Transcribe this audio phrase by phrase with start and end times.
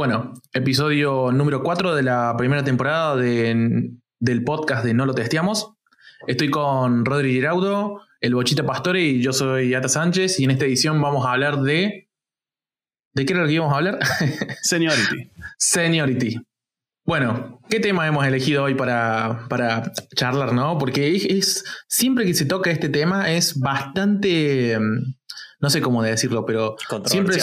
[0.00, 5.74] Bueno, episodio número 4 de la primera temporada del podcast de No lo testeamos.
[6.26, 10.64] Estoy con Rodri Giraudo, el Bochita Pastore y yo soy Ata Sánchez y en esta
[10.64, 12.08] edición vamos a hablar de...
[13.12, 13.98] ¿De qué era lo que íbamos a hablar?
[14.62, 15.32] Seniority.
[15.58, 16.36] Seniority.
[17.04, 20.78] Bueno, ¿qué tema hemos elegido hoy para, para charlar, no?
[20.78, 24.78] Porque es, siempre que se toca este tema es bastante
[25.60, 27.36] no sé cómo decirlo, pero siempre,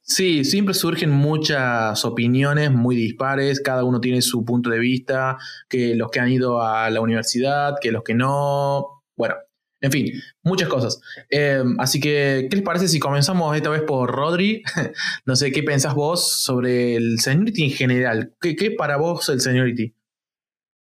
[0.00, 5.36] sí, siempre surgen muchas opiniones muy dispares, cada uno tiene su punto de vista,
[5.68, 9.34] que los que han ido a la universidad, que los que no, bueno,
[9.80, 11.00] en fin, muchas cosas.
[11.28, 14.62] Em, así que, ¿qué les parece si comenzamos esta vez por Rodri?
[15.26, 18.34] no sé, ¿qué pensás vos sobre el seniority en general?
[18.40, 19.94] ¿Qué, qué para vos el seniority?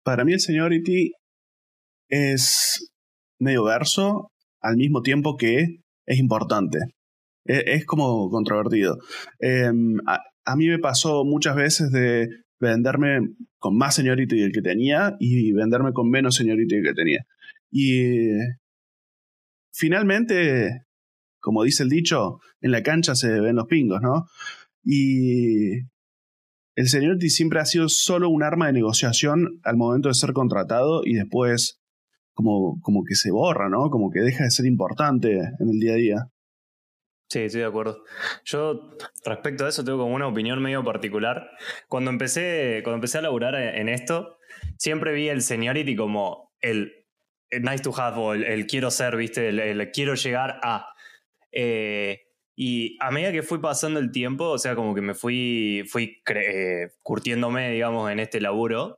[0.04, 1.14] Para mí el seniority
[2.10, 2.92] es
[3.40, 6.80] medio verso al mismo tiempo que es importante.
[7.46, 8.98] E, es, como controvertido.
[9.40, 12.28] Em, a, mí me pasó muchas veces de
[12.60, 17.26] venderme con más seniority del que tenía y venderme con menos seniority del que tenía.
[17.72, 18.32] Y
[19.72, 20.86] finalmente,
[21.40, 24.26] como dice el dicho, en la cancha se ven los pingos, ¿no?
[24.84, 25.82] Y
[26.76, 31.04] el seniority siempre ha sido solo un arma de negociación al momento de ser contratado
[31.06, 31.79] y después
[32.40, 33.90] como, como que se borra, ¿no?
[33.90, 36.32] Como que deja de ser importante en el día a día.
[37.28, 38.06] Sí, estoy de acuerdo.
[38.46, 38.92] Yo
[39.26, 41.50] respecto a eso tengo como una opinión medio particular.
[41.90, 44.38] Cuando empecé, cuando empecé a laburar en esto,
[44.78, 46.94] siempre vi el seniority como el,
[47.52, 49.50] nice to have o el, quiero ser, ¿viste?
[49.50, 50.94] El, quiero llegar a.
[51.52, 52.22] Eh,
[52.56, 56.22] y a medida que fui pasando el tiempo, o sea, como que me fui, fui
[56.34, 58.98] eh, curtiéndome, digamos, en este laburo,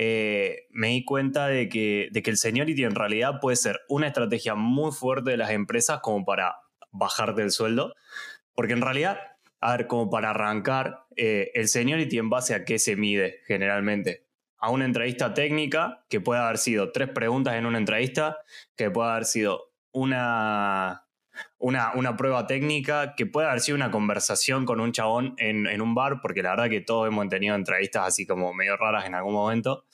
[0.00, 4.06] eh, me di cuenta de que, de que el seniority en realidad puede ser una
[4.06, 6.54] estrategia muy fuerte de las empresas como para
[6.92, 7.96] bajarte el sueldo,
[8.54, 9.18] porque en realidad,
[9.60, 14.24] a ver, como para arrancar, eh, el seniority en base a qué se mide generalmente.
[14.58, 18.38] A una entrevista técnica, que puede haber sido tres preguntas en una entrevista,
[18.76, 21.07] que puede haber sido una,
[21.58, 25.80] una, una, prueba técnica que puede haber sido una conversación con un chabón en, en,
[25.80, 29.14] un bar, porque la verdad que todos hemos tenido entrevistas así como medio raras en
[29.14, 29.84] algún momento.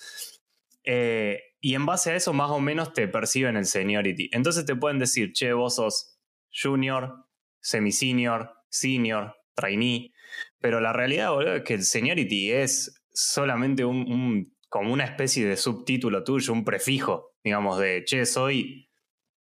[0.85, 4.29] Eh, y en base a eso, más o menos te perciben el seniority.
[4.33, 6.19] Entonces te pueden decir, che, vos sos
[6.53, 7.27] junior,
[7.61, 10.13] semi-senior, senior, trainee.
[10.61, 15.57] Pero la realidad, boludo, es que el seniority es solamente un, como una especie de
[15.57, 18.91] subtítulo tuyo, un prefijo, digamos, de, che, soy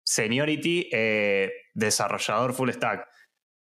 [0.02, 3.06] seniority eh, desarrollador full stack.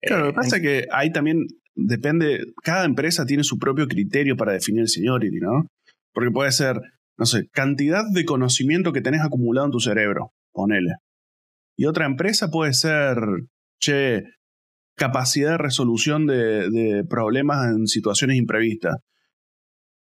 [0.01, 4.37] Claro, lo que pasa es que ahí también depende, cada empresa tiene su propio criterio
[4.37, 5.67] para definir el seniority, ¿no?
[6.13, 6.81] Porque puede ser,
[7.17, 10.95] no sé, cantidad de conocimiento que tenés acumulado en tu cerebro, ponele.
[11.77, 13.19] Y otra empresa puede ser,
[13.81, 14.25] che,
[14.97, 18.97] capacidad de resolución de, problemas en situaciones imprevistas.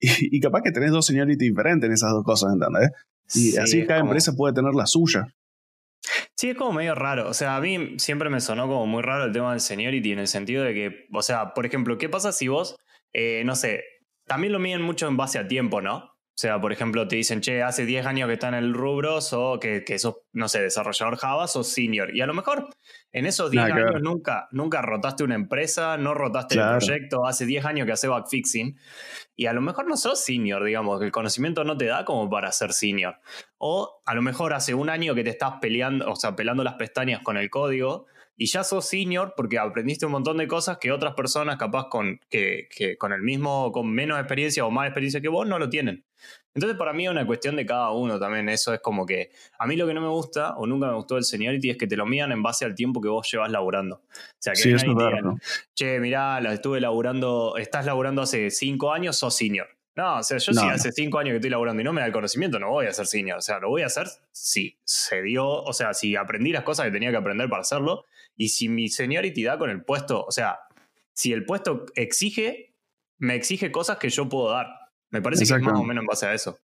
[0.02, 2.90] Y, capaz que tenés dos seniority diferentes en esas dos cosas, ¿entendés?
[3.36, 5.28] Y así cada empresa puede tener la suya.
[6.40, 7.28] Sí, es como medio raro.
[7.28, 10.20] O sea, a mí siempre me sonó como muy raro el tema del seniority en
[10.20, 12.78] el sentido de que, o sea, por ejemplo, ¿qué pasa si vos,
[13.12, 13.84] eh, no sé,
[14.26, 16.14] también lo miden mucho en base a tiempo, ¿no?
[16.40, 19.20] O sea, por ejemplo, te dicen, che, hace 10 años que está en el rubro,
[19.20, 22.16] o que, que sos, no sé, desarrollador Java, sos senior.
[22.16, 22.70] Y a lo mejor
[23.12, 27.66] en esos 10 años nunca, nunca rotaste una empresa, no rotaste el proyecto, hace 10
[27.66, 28.78] años que hace backfixing.
[29.36, 32.30] Y a lo mejor no sos senior, digamos, que el conocimiento no te da como
[32.30, 33.20] para ser senior.
[33.58, 36.76] O a lo mejor hace un año que te estás peleando, o sea, pelando las
[36.76, 38.06] pestañas con el código
[38.38, 42.22] y ya sos senior porque aprendiste un montón de cosas que otras personas capaz con,
[42.30, 45.70] que, que con el mismo, con menos experiencia o más experiencia que vos no lo
[45.70, 46.06] tienen.
[46.59, 48.50] Entonces, para mí es una cuestión de cada uno también.
[48.50, 51.16] Eso es como que a mí lo que no me gusta o nunca me gustó
[51.16, 53.96] del seniority es que te lo midan en base al tiempo que vos llevas laburando.
[53.96, 54.84] O sea, que sí, es
[55.74, 59.70] che, mirá, la estuve laburando, estás laburando hace cinco años, sos senior.
[59.96, 62.08] No, o sea, yo si hace cinco años que estoy laburando y no me da
[62.08, 63.38] el conocimiento, no voy a ser senior.
[63.38, 66.88] O sea, lo voy a hacer si se dio, o sea, si aprendí las cosas
[66.88, 68.03] que tenía que aprender para hacerlo
[68.35, 70.59] y si mi seniority da con el puesto, o sea,
[71.14, 72.76] si el puesto exige,
[73.17, 74.67] me exige cosas que yo puedo dar.
[75.11, 76.58] Me parece que es más o menos en base a eso.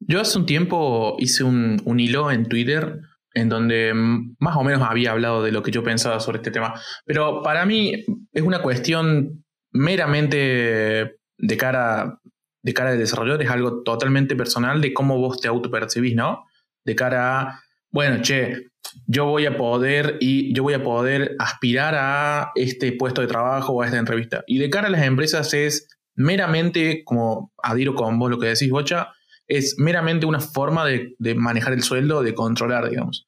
[0.00, 3.00] Yo hace un tiempo hice un, un, hilo en Twitter
[3.34, 6.74] en donde más o menos había hablado de lo que yo pensaba sobre este tema.
[7.04, 12.20] Pero para mí es una cuestión meramente de cara,
[12.62, 16.44] de cara del desarrollador, es algo totalmente personal de cómo vos te autopercibís, ¿no?
[16.84, 18.70] De cara a, bueno, che,
[19.06, 23.72] yo voy a poder y yo voy a poder aspirar a este puesto de trabajo
[23.72, 24.44] o a esta entrevista.
[24.46, 28.70] Y de cara a las empresas es meramente, como adhiero con vos lo que decís,
[28.70, 29.12] Bocha,
[29.46, 33.26] es meramente una forma de, manejar el sueldo, de controlar, digamos.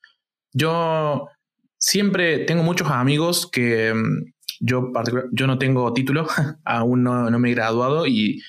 [0.53, 1.29] Yo
[1.79, 3.93] siempre tengo muchos amigos que,
[4.61, 4.93] yo,
[5.33, 6.27] yo no tengo título,
[6.65, 8.43] aún no, no me he graduado y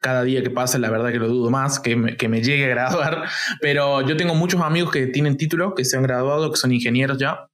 [0.00, 2.66] cada día que pasa, la verdad que lo dudo más, que me, que me, llegue
[2.66, 3.28] a graduar,
[3.60, 7.18] pero yo tengo muchos amigos que tienen título, que se han graduado, que son ingenieros
[7.18, 7.48] ya,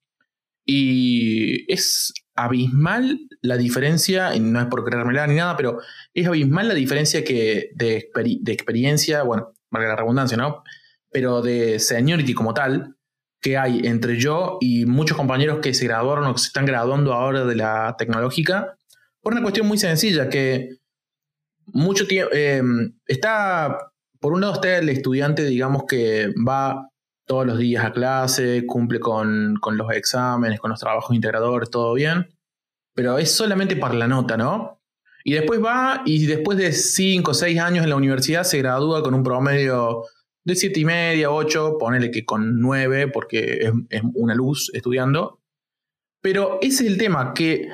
[0.66, 5.78] y es abismal la diferencia, y no es por creérmela ni nada, pero
[6.14, 10.62] es abismal la diferencia que de, de experiencia, bueno, valga la redundancia, ¿no?
[11.10, 12.96] Pero de seniority como tal,
[13.40, 17.12] que hay entre yo y muchos compañeros que se graduaron o que se están graduando
[17.12, 18.78] ahora de la tecnológica,
[19.20, 20.78] por una cuestión muy sencilla, que
[21.66, 26.88] mucho tiempo, em, está, por un lado está el estudiante, digamos, que va
[27.32, 31.94] todos los días a clase, cumple con, con los exámenes, con los trabajos integradores, todo
[31.94, 32.28] bien,
[32.94, 34.82] pero es solamente para la nota, ¿no?
[35.24, 39.02] Y después va y después de 5 o 6 años en la universidad se gradúa
[39.02, 40.02] con un promedio
[40.44, 45.40] de 7 y media, 8, ponele que con 9 porque es, una luz estudiando.
[46.20, 47.66] Pero ese es el tema, que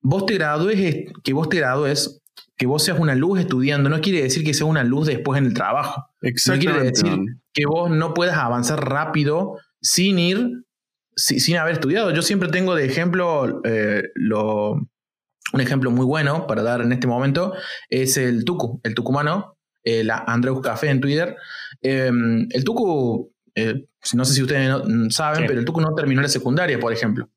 [0.00, 2.24] vos te gradúes, que vos te gradúes,
[2.56, 5.46] que vos seas una luz estudiando, no quiere decir que seas una luz después en
[5.46, 6.09] el trabajo.
[6.22, 7.18] No quiere decir
[7.52, 10.64] que vos no puedas avanzar rápido sin ir,
[11.16, 12.10] sin, haber estudiado.
[12.10, 14.72] Yo siempre tengo de ejemplo eh, lo,
[15.52, 17.54] un ejemplo muy bueno para dar en este momento
[17.88, 21.36] es el Tucu, el tucumano, el Andreus Café en Twitter.
[21.80, 24.74] Em, el Tucu, eh, no sé si ustedes
[25.10, 27.28] saben, pero el Tucu no terminó la secundaria, por ejemplo.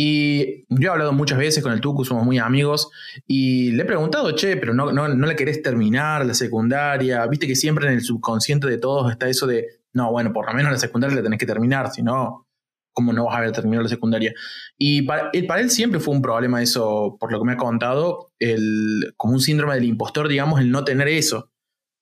[0.00, 2.88] Y yo he hablado muchas veces con el Tucu, somos muy amigos,
[3.26, 7.26] y le he preguntado, che, pero no, no, no la querés terminar, la secundaria.
[7.26, 10.54] Viste que siempre en el subconsciente de todos está eso de, no, bueno, por lo
[10.54, 12.46] menos la secundaria la tenés que terminar, si no,
[12.92, 14.32] cómo no vas a haber terminado la secundaria.
[14.78, 19.14] Y para, él siempre fue un problema eso, por lo que me ha contado, el,
[19.16, 21.50] como un síndrome del impostor, digamos, el no tener eso.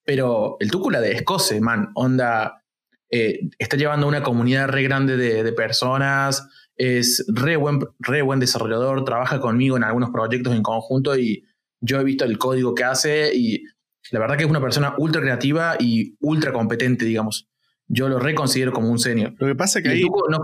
[0.05, 2.63] Pero el Tucu la descose, man, onda,
[3.11, 6.47] eh, está llevando una comunidad re grande de, personas,
[6.77, 11.45] es re buen, re buen desarrollador, trabaja conmigo en algunos proyectos en conjunto y
[11.81, 13.65] yo he visto el código que hace y
[14.11, 17.49] la verdad que es una persona ultra creativa y ultra competente, digamos
[17.89, 19.35] yo lo reconsidero como un senior.
[19.39, 20.39] Lo que pasa es que ahí, no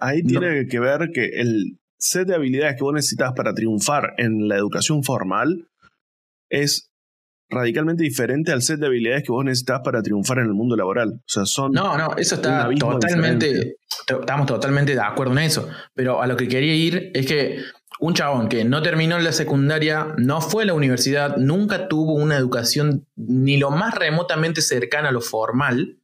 [0.00, 4.48] ahí tiene que ver que el set de habilidades que vos necesitas para triunfar en
[4.48, 5.68] la educación formal
[6.48, 6.90] es
[7.48, 11.20] radicalmente diferente al set de habilidades que vos necesitas para triunfar en el mundo laboral.
[11.20, 11.72] O sea, son.
[11.72, 13.76] No, no, eso está totalmente.
[14.06, 15.68] Estamos totalmente de acuerdo en eso.
[15.94, 17.60] Pero a lo que quería ir es que
[17.98, 22.36] un chabón que no terminó la secundaria, no fue a la universidad, nunca tuvo una
[22.36, 25.98] educación ni lo más remotamente cercana a lo formal,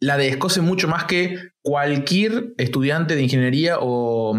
[0.00, 4.36] la descose mucho más que cualquier estudiante de ingeniería o,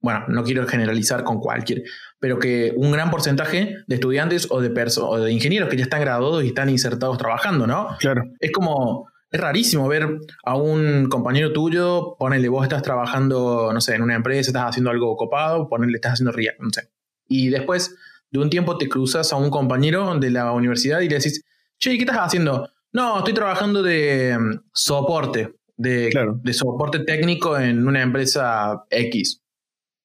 [0.00, 1.82] bueno, no quiero generalizar con cualquier,
[2.20, 6.00] pero que un gran porcentaje de estudiantes o de, o de ingenieros que ya están
[6.00, 7.96] graduados y están insertados trabajando, ¿no?
[7.98, 8.22] Claro.
[8.38, 13.94] Es como, es rarísimo ver a un compañero tuyo, ponele, vos estás trabajando, no sé,
[13.94, 16.90] en una empresa, estás haciendo algo copado, ponele, estás haciendo React, no sé.
[17.28, 17.96] Y después
[18.30, 21.44] de un tiempo te cruzas a un compañero de la universidad y le decís,
[21.78, 22.70] che, ¿qué estás haciendo?
[22.92, 26.10] No, estoy trabajando de mm, soporte, de,
[26.42, 29.42] de soporte técnico en una empresa X.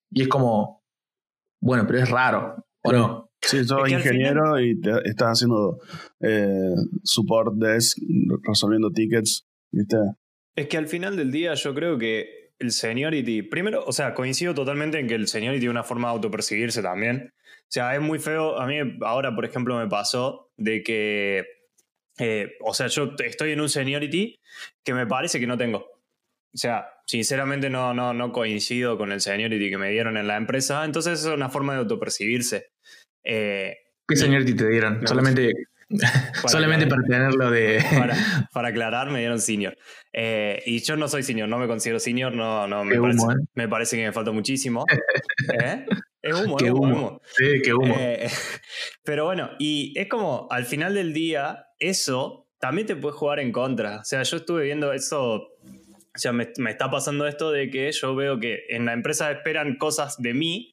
[0.09, 0.83] Y es como,
[1.61, 3.30] bueno, pero es raro, ¿o no?
[3.41, 5.79] Sí, sos ingeniero y estás haciendo
[6.19, 6.73] eh,
[7.03, 7.97] support desk,
[8.43, 9.97] resolviendo tickets, ¿viste?
[10.55, 14.53] Es que al final del día yo creo que el seniority, primero, o sea, coincido
[14.53, 17.33] totalmente en que el seniority tiene una forma de autopercibirse también.
[17.33, 18.59] O sea, es muy feo.
[18.59, 21.45] A mí ahora, por ejemplo, me pasó de que
[22.19, 24.39] eh, o sea, yo estoy en un seniority
[24.83, 25.79] que me parece que no tengo.
[26.53, 30.37] O sea, sinceramente no, no, no coincido con el seniority que me dieron en la
[30.37, 32.70] empresa, entonces es una forma de autopercibirse.
[33.23, 35.05] Eh, ¿Qué seniority te dieron?
[35.07, 35.51] Solamente,
[36.41, 37.83] para solamente para tenerlo de...
[38.53, 39.77] Para, aclarar, me dieron senior.
[40.13, 43.25] Eh, y yo no soy senior, no me considero senior, no, no me, parece,
[43.55, 44.85] me parece que me falta muchísimo.
[46.21, 47.95] Es humo, es humo, Sí, qué humo.
[49.03, 53.51] pero bueno, y es como al final del día eso también te puede jugar en
[53.51, 53.97] contra.
[53.97, 58.15] O sea, yo estuve viendo eso, o sea, me, está pasando esto de que yo
[58.15, 60.70] veo que en la empresa esperan cosas de mí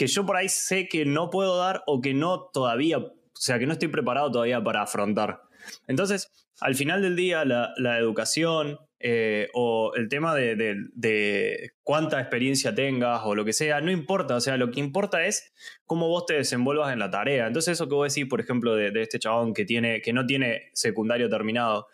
[0.00, 3.58] que yo por ahí sé que no puedo dar o que no todavía, o sea,
[3.58, 5.42] que no estoy preparado todavía para afrontar.
[5.88, 12.74] Entonces, al final del día, la, la educación, eh, o el tema de, cuánta experiencia
[12.74, 15.52] tengas o lo que sea, no importa, o sea, lo que importa es
[15.84, 17.46] cómo vos te desenvuelvas en la tarea.
[17.46, 20.70] Entonces eso que vos decís, por ejemplo, de, este chabón que, tiene, que no tiene
[20.72, 21.88] secundario terminado,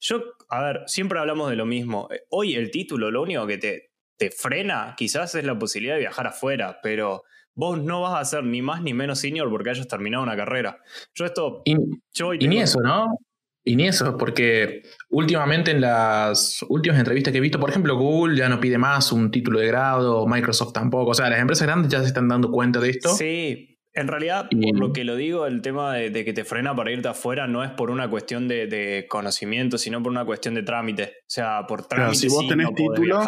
[0.00, 2.08] yo, a ver, siempre hablamos de lo mismo.
[2.30, 6.26] Hoy el título, lo único que te, te frena quizás es la posibilidad de viajar
[6.26, 7.22] afuera, pero
[7.58, 10.80] vos no vas a ser ni más ni menos senior porque hayas terminado una carrera.
[11.12, 11.62] Yo esto...
[11.64, 11.74] Y,
[12.14, 13.18] yo y ni eso, ¿no?
[13.64, 18.38] Y ni eso, porque últimamente en las últimas entrevistas que he visto, por ejemplo, Google
[18.38, 21.10] ya no pide más un título de grado, Microsoft tampoco.
[21.10, 23.08] O sea, las empresas grandes ya se están dando cuenta de esto.
[23.16, 26.92] Sí, en realidad, por lo que lo digo, el tema de, que te frena para
[26.92, 31.16] irte afuera no es por una cuestión de, conocimiento, sino por una cuestión de trámite.
[31.22, 32.16] O sea, por trámite.
[32.16, 33.20] si vos tenés título,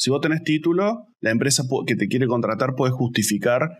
[0.00, 3.76] si vos tenés título, la empresa que te quiere contratar puede justificar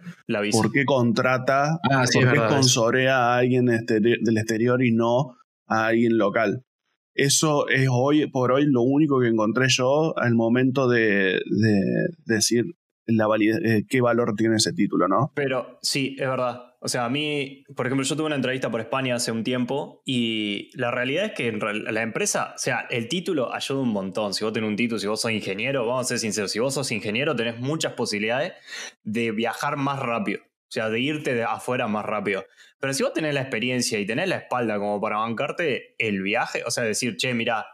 [0.53, 6.19] por qué contrata, ah, por qué sponsorea a alguien del exterior y no a alguien
[6.19, 6.63] local.
[7.15, 11.41] Eso es hoy por hoy lo único que encontré yo al momento de,
[12.27, 12.67] decir
[13.07, 15.33] la eh, qué valor tiene ese título, ¿no?
[15.35, 16.70] Pero sí, es verdad.
[16.83, 20.01] O sea, a mí, por ejemplo, yo tuve una entrevista por España hace un tiempo
[20.07, 24.33] y la realidad es que la empresa, o sea, el título ayuda un montón.
[24.33, 26.73] Si vos tenés un título, si vos sos ingeniero, vamos a ser sinceros, si vos
[26.73, 28.55] sos ingeniero tenés muchas posibilidades
[29.05, 30.41] de viajar más rápido.
[30.43, 32.47] O sea, de irte de afuera más rápido.
[32.79, 36.63] Pero si vos tenés la experiencia y tenés la espalda como para bancarte el viaje,
[36.65, 37.67] o sea, decir, che, mira,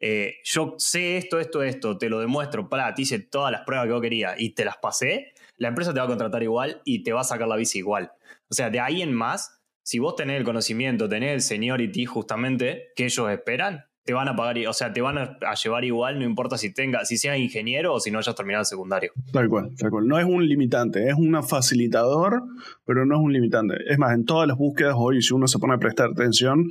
[0.00, 3.88] eh, yo sé esto, esto, esto, te lo demuestro, para, te hice todas las pruebas
[3.88, 7.02] que vos querías y te las pasé, la empresa te va a contratar igual y
[7.02, 8.12] te va a sacar la bici igual.
[8.50, 12.88] O sea, de ahí en más, si vos tenés el conocimiento, tenés el seniority justamente
[12.96, 16.24] que ellos esperan, te van a pagar, o sea, te van a, llevar igual, no
[16.26, 19.12] importa si tenga, si seas ingeniero o si no hayas terminado el secundario.
[19.32, 20.06] Tal cual, tal cual.
[20.06, 22.42] No es un limitante, es un facilitador,
[22.84, 23.76] pero no es un limitante.
[23.86, 26.68] Es más, en todas las búsquedas hoy, si uno se pone a prestar atención,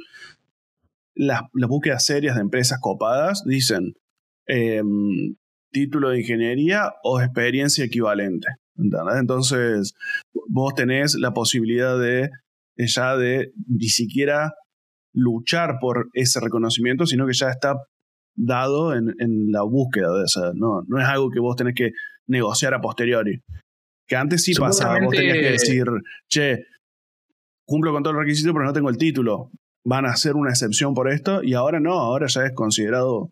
[1.16, 3.96] las, búsquedas serias de empresas copadas dicen
[4.46, 5.36] em,
[5.72, 8.48] título de ingeniería o experiencia equivalente.
[8.78, 9.96] Entonces,
[10.54, 12.30] vos tenés la posibilidad de
[12.78, 14.52] ya de ni siquiera
[15.14, 17.76] luchar por ese reconocimiento, sino que ya está
[18.36, 20.52] dado en, la búsqueda de esa.
[20.54, 21.92] No, no es algo que vos tenés que
[22.28, 23.42] negociar a posteriori.
[24.08, 25.86] Que antes sí pasaba, vos tenías que decir,
[26.30, 26.66] che,
[27.66, 29.50] cumplo con todo el requisito, pero no tengo el título.
[29.86, 33.30] Van a hacer una excepción por esto, y ahora no, ahora ya es considerado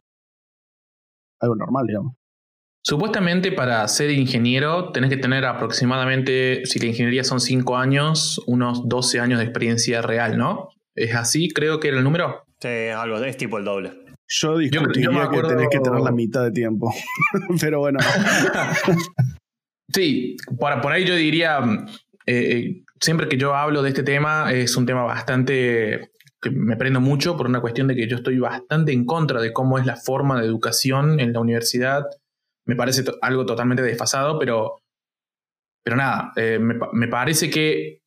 [1.40, 2.14] algo normal, digamos.
[2.84, 8.88] Supuestamente para ser ingeniero tenés que tener aproximadamente, si la ingeniería son 5 años, unos
[8.88, 10.70] 12 años de experiencia real, ¿no?
[10.96, 11.50] ¿Es así?
[11.50, 12.44] Creo que era el número.
[12.60, 13.92] Sí, algo, es tipo el doble.
[14.28, 16.92] Yo discutiría que tenés que tener la mitad de tiempo.
[17.62, 18.00] Pero bueno.
[19.94, 21.60] sí, por, por, ahí yo diría,
[22.26, 26.12] eh, eh, siempre que yo hablo de este tema, es un tema bastante
[26.42, 29.54] que me prendo mucho por una cuestión de que yo estoy bastante en contra de
[29.54, 32.06] cómo es la forma de educación en la universidad.
[32.66, 34.82] Me parece algo totalmente desfasado, pero,
[35.84, 38.02] pero nada, eh, me, parece que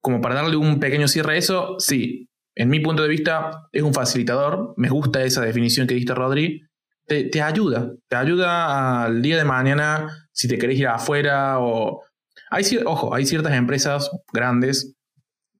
[0.00, 3.82] como para darle un pequeño cierre a eso, sí, en mi punto de vista es
[3.82, 6.62] un facilitador, me gusta esa definición que diste Rodri,
[7.06, 12.02] te, ayuda, te ayuda al día de mañana si te querés ir afuera o...
[12.50, 14.94] Hay, ojo, hay ciertas empresas grandes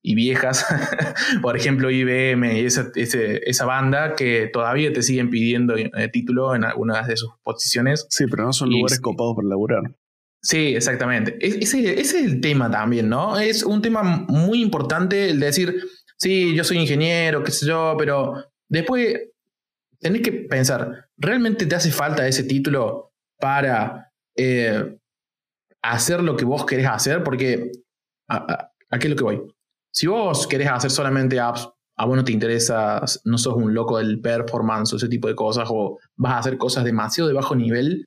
[0.07, 0.67] y viejas,
[1.43, 6.65] por ejemplo IBM y esa, esa, banda que todavía te siguen pidiendo eh, título en
[6.65, 8.07] algunas de sus posiciones.
[8.11, 9.83] Sí, pero no son lugares copados para laburar.
[10.43, 11.39] Sí, exactamente.
[11.41, 13.39] Ese, es el tema también, ¿no?
[13.39, 15.83] Es un tema muy importante el de decir,
[16.19, 19.31] sí, yo soy ingeniero, qué sé yo, pero después
[19.99, 24.99] tenés que pensar, ¿realmente te hace falta ese título para eh,
[25.81, 27.25] hacer lo que vos querés hacer?
[27.25, 27.73] Porque,
[28.29, 28.71] ¿a,
[29.01, 29.54] qué es lo que voy?
[29.95, 33.99] Si vos querés hacer solamente apps, a vos no te interesa, no sos un loco
[33.99, 37.55] del performance o ese tipo de cosas, o vas a hacer cosas demasiado de bajo
[37.55, 38.05] nivel,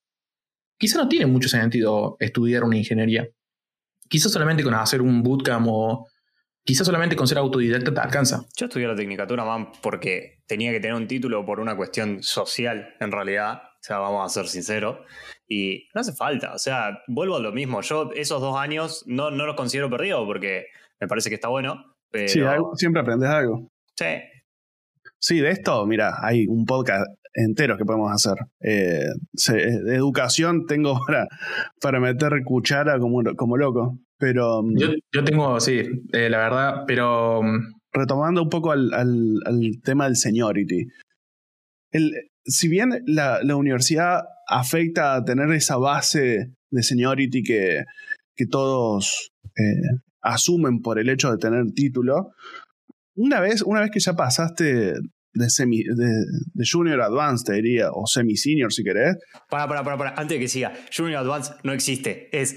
[0.78, 3.30] quizá no tiene mucho sentido estudiar una ingeniería.
[4.10, 6.08] Quizá solamente con hacer un bootcamp o
[6.62, 8.46] quizá solamente con ser autodidacta te alcanza.
[8.58, 12.96] Yo estudié la tecnicatura, man, porque tenía que tener un título por una cuestión social,
[13.00, 13.62] en realidad.
[13.64, 14.98] O sea, vamos a ser sinceros.
[15.48, 16.54] Y no hace falta.
[16.54, 17.80] O sea, vuelvo a lo mismo.
[17.80, 20.66] Yo esos dos años no, no los considero perdidos porque
[21.00, 21.84] me parece que está bueno.
[22.12, 22.28] Pero...
[22.28, 22.42] Sí,
[22.76, 23.68] siempre aprendes algo.
[23.96, 24.06] Sí.
[25.20, 28.36] Sí, de esto, mira, hay un podcast enteros que podemos hacer.
[28.60, 29.06] Eh,
[29.54, 31.28] de educación tengo para,
[31.80, 33.98] para meter cuchara como, como loco.
[34.18, 34.64] Pero.
[34.64, 37.42] Mm, yo, tengo, sí, eh, la verdad, pero.
[37.42, 38.92] Mm, retomando un poco al,
[39.84, 40.88] tema del seniority.
[41.92, 42.12] El,
[42.44, 47.84] si bien la, universidad afecta a tener esa base de seniority que,
[48.36, 52.32] que todos eh, asumen por el hecho de tener título,
[53.16, 54.94] una vez, una vez que ya pasaste
[55.34, 59.18] de, semi, de, Junior Advance, te diría, o Semi-Senior si querés.
[59.50, 62.56] Para, para, para, para, antes de que siga, Junior Advance no existe, es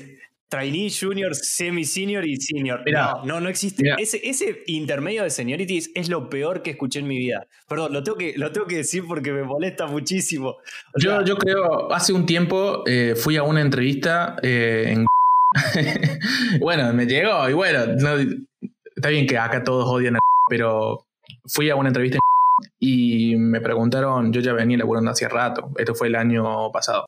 [0.51, 2.83] Trainee, Junior, Semi-Senior y Senior.
[2.93, 3.85] no, no, no existe.
[3.99, 7.47] Ese, ese, intermedio de seniorities es lo peor que escuché en mi vida.
[7.69, 10.57] Perdón, lo tengo que, lo tengo que decir porque me molesta muchísimo.
[10.99, 15.07] yo, yo creo, hace un tiempo eh, fui a una entrevista eh, en...
[16.61, 17.81] bueno, me llegó y bueno,
[18.95, 20.21] está bien que acá todos odian a...
[20.49, 21.05] pero
[21.47, 25.95] fui a una entrevista en y me preguntaron, yo ya venía laburando hace rato, esto
[25.95, 27.07] fue el año pasado,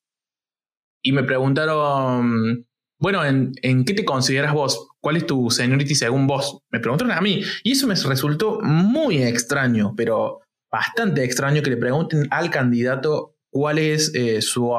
[1.03, 2.67] y me preguntaron,
[2.99, 4.89] bueno, ¿en, ¿en, qué te consideras vos?
[5.01, 6.61] ¿Cuál es tu seniority según vos?
[6.71, 11.77] Me preguntaron a mí, y eso me resultó muy extraño, pero bastante extraño que le
[11.77, 14.73] pregunten al candidato cuál es eh, su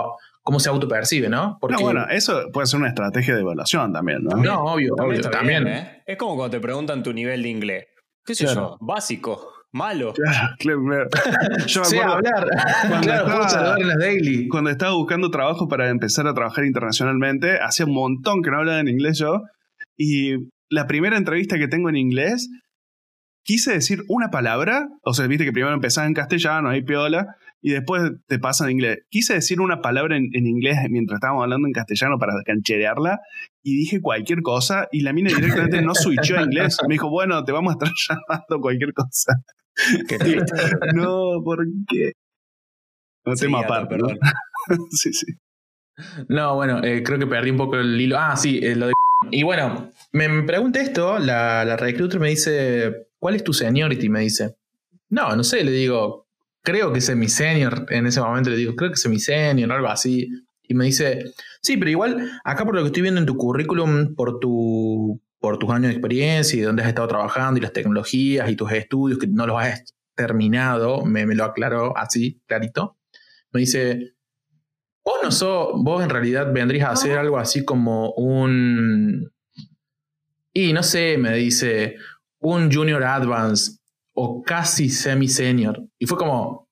[0.43, 1.57] cómo se autopercibe, ¿no?
[1.59, 4.38] Porque, no, bueno, eso puede ser una estrategia de evaluación también, ¿no?
[4.38, 5.67] No, obvio, obvio, también.
[5.67, 6.03] ¿eh?
[6.05, 7.85] Es como cuando te preguntan tu nivel de inglés.
[8.25, 8.77] ¿Qué sé yo?
[8.79, 9.50] Básico.
[9.71, 10.13] Malo.
[10.13, 11.09] Claro, claro.
[11.65, 12.47] Yo me acuerdo hablar.
[12.88, 14.47] Cuando, estaba, en las daily.
[14.47, 18.79] cuando estaba buscando trabajo para empezar a trabajar internacionalmente, hacía un montón que no hablaba
[18.79, 19.41] en inglés yo.
[19.97, 20.35] Y
[20.69, 22.50] la primera entrevista que tengo en inglés,
[23.43, 24.88] quise decir una palabra.
[25.03, 28.71] O sea, viste que primero empezaba en castellano, ahí piola y después te pasa en
[28.71, 29.00] inglés.
[29.09, 33.19] Quise decir una palabra en, inglés mientras estábamos hablando en castellano para cancherearla
[33.63, 36.77] y dije cualquier cosa y la mina directamente no switchó a inglés.
[36.88, 39.33] Me dijo, bueno, te vamos a estar llamando cualquier cosa.
[40.93, 42.12] no, ¿por qué?
[43.25, 44.19] No tema aparte, perdón.
[44.91, 45.27] sí, sí.
[46.27, 48.17] No, bueno, eh, creo que perdí un poco el hilo.
[48.19, 48.93] Ah, sí, eh, lo de...
[49.31, 54.10] Y bueno, me pregunta esto, la, la recruiter me dice, ¿cuál es tu seniority?
[54.10, 54.58] Me dice.
[55.10, 56.27] No, no sé, le digo,
[56.62, 57.86] creo que es mi senior.
[57.88, 60.27] En ese momento le digo, creo que es mi senior algo así.
[60.62, 64.13] Y me dice, sí, pero igual, acá por lo que estoy viendo en tu currículum,
[64.13, 67.72] por, tu, por tus años de experiencia y de dónde has estado trabajando y las
[67.72, 72.98] tecnologías y tus estudios, que no los has terminado, me, me lo aclaró así, clarito.
[73.53, 74.15] Me dice,
[75.06, 79.32] vos no sos, vos en realidad vendrías a hacer algo así como un...
[80.51, 81.96] Y no sé, me dice,
[82.43, 83.79] un junior advance
[84.13, 85.81] o casi semi-senior.
[85.97, 86.69] Y fue como,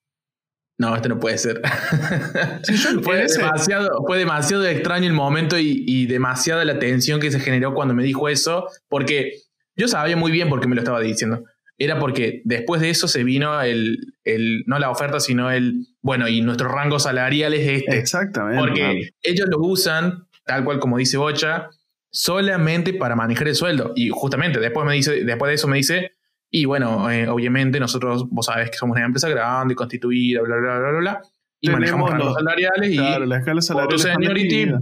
[0.78, 1.60] no, esto no puede ser.
[3.02, 7.74] fue, demasiado, fue, demasiado, extraño el momento y, y, demasiada la tensión que se generó
[7.74, 9.32] cuando me dijo eso, porque
[9.76, 11.44] yo sabía muy bien por qué me lo estaba diciendo.
[11.78, 16.28] Era porque después de eso se vino el, el no la oferta, sino el, bueno,
[16.28, 17.98] y nuestro rango salarial es este.
[17.98, 18.60] Exactamente.
[18.60, 21.70] Porque ellos lo usan, tal cual como dice Bocha,
[22.12, 23.92] solamente para manejar el sueldo.
[23.96, 26.12] Y justamente después, me dice, después de eso me dice,
[26.50, 30.56] y bueno, eh, obviamente nosotros, vos sabés que somos una empresa grande, y constituida, bla,
[30.56, 31.22] bla, bla, bla, bla.
[31.60, 34.72] Y manejamos los salariales y la escala salarial seniority,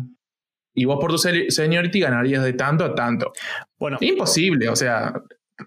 [0.74, 3.32] y vos por tu seniority ganarías de tanto a tanto.
[3.78, 5.12] Bueno, imposible, o sea,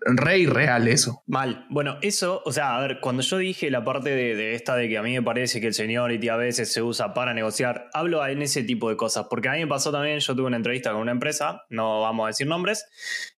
[0.02, 1.24] re irreal eso.
[1.28, 1.66] Mal.
[1.70, 4.98] Bueno, eso, o sea, a ver, cuando yo dije la parte de, esta de que
[4.98, 8.42] a mí me parece que el seniority a veces se usa para negociar, hablo en
[8.42, 11.02] ese tipo de cosas, porque a mí me pasó también, yo tuve una entrevista con
[11.02, 12.86] una empresa, no vamos a decir nombres,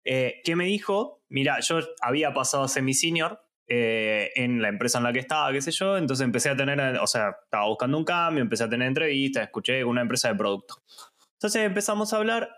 [0.04, 5.06] eh, que me dijo, mira, yo había pasado a semi-senior, eh, en la empresa en
[5.06, 8.06] la que estaba, qué sé yo, entonces empecé a tener, o sea, estaba buscando un
[8.06, 10.84] cambio, empecé a tener entrevistas, escuché una empresa de producto.
[11.34, 12.50] Entonces empezamos a hablar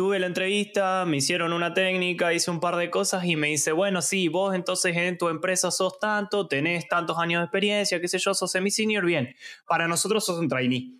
[0.00, 3.72] tuve la entrevista, me hicieron una técnica, hice un par de cosas y me dice,
[3.72, 8.08] bueno, sí, vos entonces en tu empresa sos tanto, tenés tantos años de experiencia, qué
[8.08, 9.34] sé yo, sos semi-senior, bien.
[9.68, 10.94] Para nosotros sos un trainee.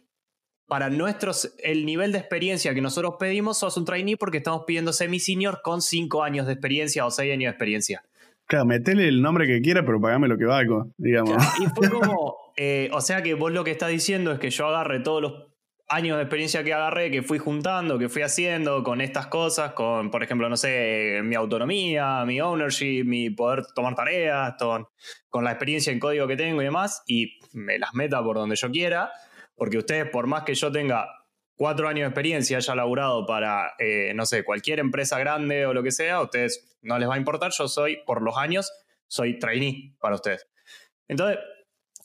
[0.66, 4.92] Para nuestros, el nivel de experiencia que nosotros pedimos, sos un trainee porque estamos pidiendo
[4.92, 8.04] semi-senior con 5 años de experiencia o 6 años de experiencia.
[8.44, 11.42] Claro, metele el nombre que quiera, pero pagame lo que valgo, digamos.
[11.58, 14.66] y fue como, eh, o sea que vos lo que estás diciendo es que yo
[14.66, 15.49] agarre todos los
[15.90, 20.10] años de experiencia que agarré, que fui juntando, que fui haciendo con estas cosas, con,
[20.10, 24.86] por ejemplo, no sé, mi autonomía, mi ownership, mi poder tomar tareas, con,
[25.28, 28.54] con la experiencia en código que tengo y demás, y me las meta por donde
[28.54, 29.10] yo quiera,
[29.56, 31.08] porque ustedes, por más que yo tenga
[31.56, 35.82] cuatro años de experiencia, haya laburado para, eh, no sé, cualquier empresa grande o lo
[35.82, 38.72] que sea, a ustedes no les va a importar, yo soy, por los años,
[39.08, 40.46] soy trainee para ustedes.
[41.08, 41.40] Entonces,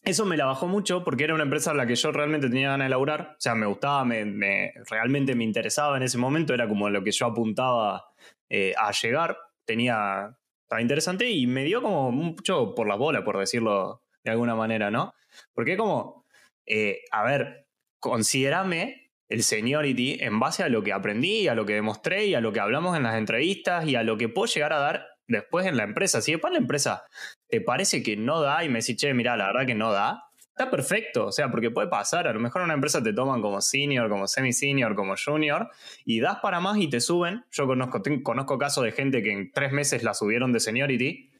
[0.05, 2.69] eso me la bajó mucho porque era una empresa en la que yo realmente tenía
[2.69, 3.33] ganas de laburar.
[3.33, 6.53] O sea, me gustaba, me, realmente me interesaba en ese momento.
[6.53, 8.05] Era como lo que yo apuntaba
[8.49, 9.37] eh, a llegar.
[9.65, 10.37] Tenía.
[10.61, 14.91] Estaba interesante y me dio como mucho por la bola, por decirlo de alguna manera,
[14.91, 15.13] ¿no?
[15.53, 16.25] Porque como.
[16.67, 17.67] Eh, a ver,
[17.99, 22.41] considérame el seniority en base a lo que aprendí, a lo que demostré y a
[22.41, 25.65] lo que hablamos en las entrevistas y a lo que puedo llegar a dar después
[25.65, 26.21] en la empresa.
[26.21, 27.05] Si después la empresa
[27.47, 30.23] te parece que no da y me decís, che, mira, la verdad que no da,
[30.49, 31.27] está perfecto.
[31.27, 32.27] O sea, porque puede pasar.
[32.27, 35.69] A lo mejor en una empresa te toman como senior, como semi-senior, como junior
[36.05, 37.43] y das para más y te suben.
[37.51, 41.31] Yo conozco, conozco casos de gente que en tres meses la subieron de seniority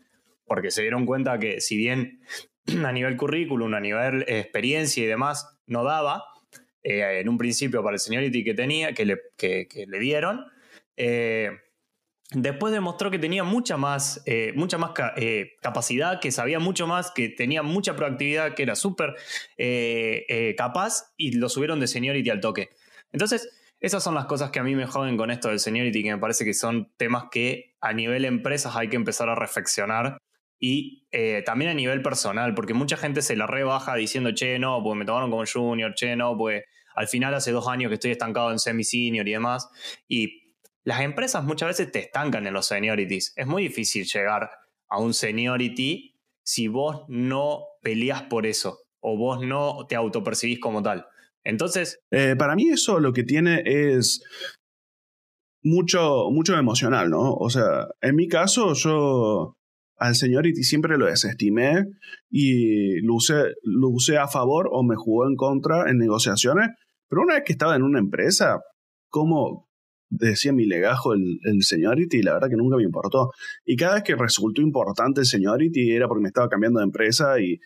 [0.46, 2.22] porque se dieron cuenta que si bien
[2.86, 6.24] a nivel currículum, a nivel experiencia y demás no daba,
[6.84, 10.46] eh, en un principio para el seniority que tenía, que le, que, le dieron,
[10.98, 11.50] eh,
[12.32, 17.12] Después demostró que tenía mucha más, eh, mucha más eh, capacidad, que sabía mucho más,
[17.12, 19.16] que tenía mucha proactividad, que era súper
[19.58, 22.70] eh, capaz y lo subieron de seniority al toque.
[23.12, 26.12] Entonces, esas son las cosas que a mí me joden con esto del seniority, que
[26.14, 30.18] me parece que son temas que a nivel empresas hay que empezar a reflexionar
[30.60, 31.08] y
[31.46, 35.06] también a nivel personal, porque mucha gente se la rebaja diciendo, che, no, porque me
[35.06, 36.64] tomaron como junior, che, no, pues
[36.96, 39.70] al final hace dos años que estoy estancado en semi-senior y demás.
[40.08, 40.45] Y
[40.86, 43.34] las empresas muchas veces te estancan en los seniorities.
[43.36, 44.50] Es muy difícil llegar
[44.88, 50.84] a un seniority si vos no peleas por eso o vos no te autopercibís como
[50.84, 51.06] tal.
[51.44, 52.00] Entonces...
[52.12, 54.24] Eh, para mí eso lo que tiene es
[55.64, 57.34] mucho, mucho emocional, ¿no?
[57.34, 59.58] O sea, en mi caso yo
[59.98, 61.86] al seniority siempre lo desestimé
[62.30, 66.70] y lo usé, lo usé a favor o me jugó en contra en negociaciones,
[67.10, 68.60] pero una vez que estaba en una empresa,
[69.10, 69.65] como
[70.18, 73.32] decía mi legajo el, el seniority, la verdad que nunca me importó.
[73.66, 77.40] Y cada vez que resultó importante el seniority era porque me estaba cambiando de empresa
[77.40, 77.60] y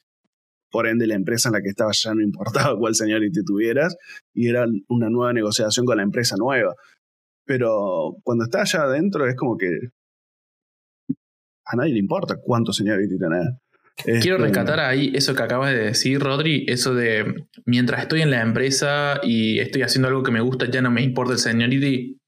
[0.71, 3.95] por ende la empresa en la que estaba ya no importaba cuál seniority tuvieras
[4.33, 6.73] y era una nueva negociación con la empresa nueva.
[7.45, 9.69] Pero cuando estás allá adentro es como que
[11.65, 13.47] a nadie le importa cuánto seniority tenés.
[14.21, 18.41] Quiero rescatar ahí eso que acabas de decir, Rodri, eso de mientras estoy en la
[18.41, 22.18] empresa y estoy haciendo algo que me gusta, ya no me importa el seniority.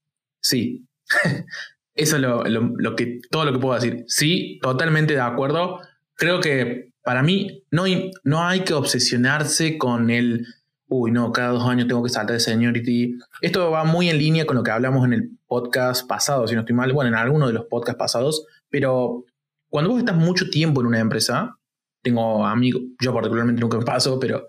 [0.42, 0.86] Sí.
[1.94, 4.04] eso es lo, que, todo lo que puedo decir.
[4.06, 5.80] Sí, totalmente de acuerdo.
[6.14, 10.46] Creo que para mí no hay, no hay que obsesionarse con el,
[10.88, 13.18] uy, no, cada dos años tengo que saltar de seniority.
[13.40, 16.60] Esto va muy en línea con lo que hablamos en el podcast pasado, si no
[16.60, 19.24] estoy mal, bueno, en alguno de los podcasts pasados, pero
[19.68, 21.56] cuando vos estás mucho tiempo en una empresa,
[22.02, 24.46] tengo amigos, yo particularmente nunca me paso, pero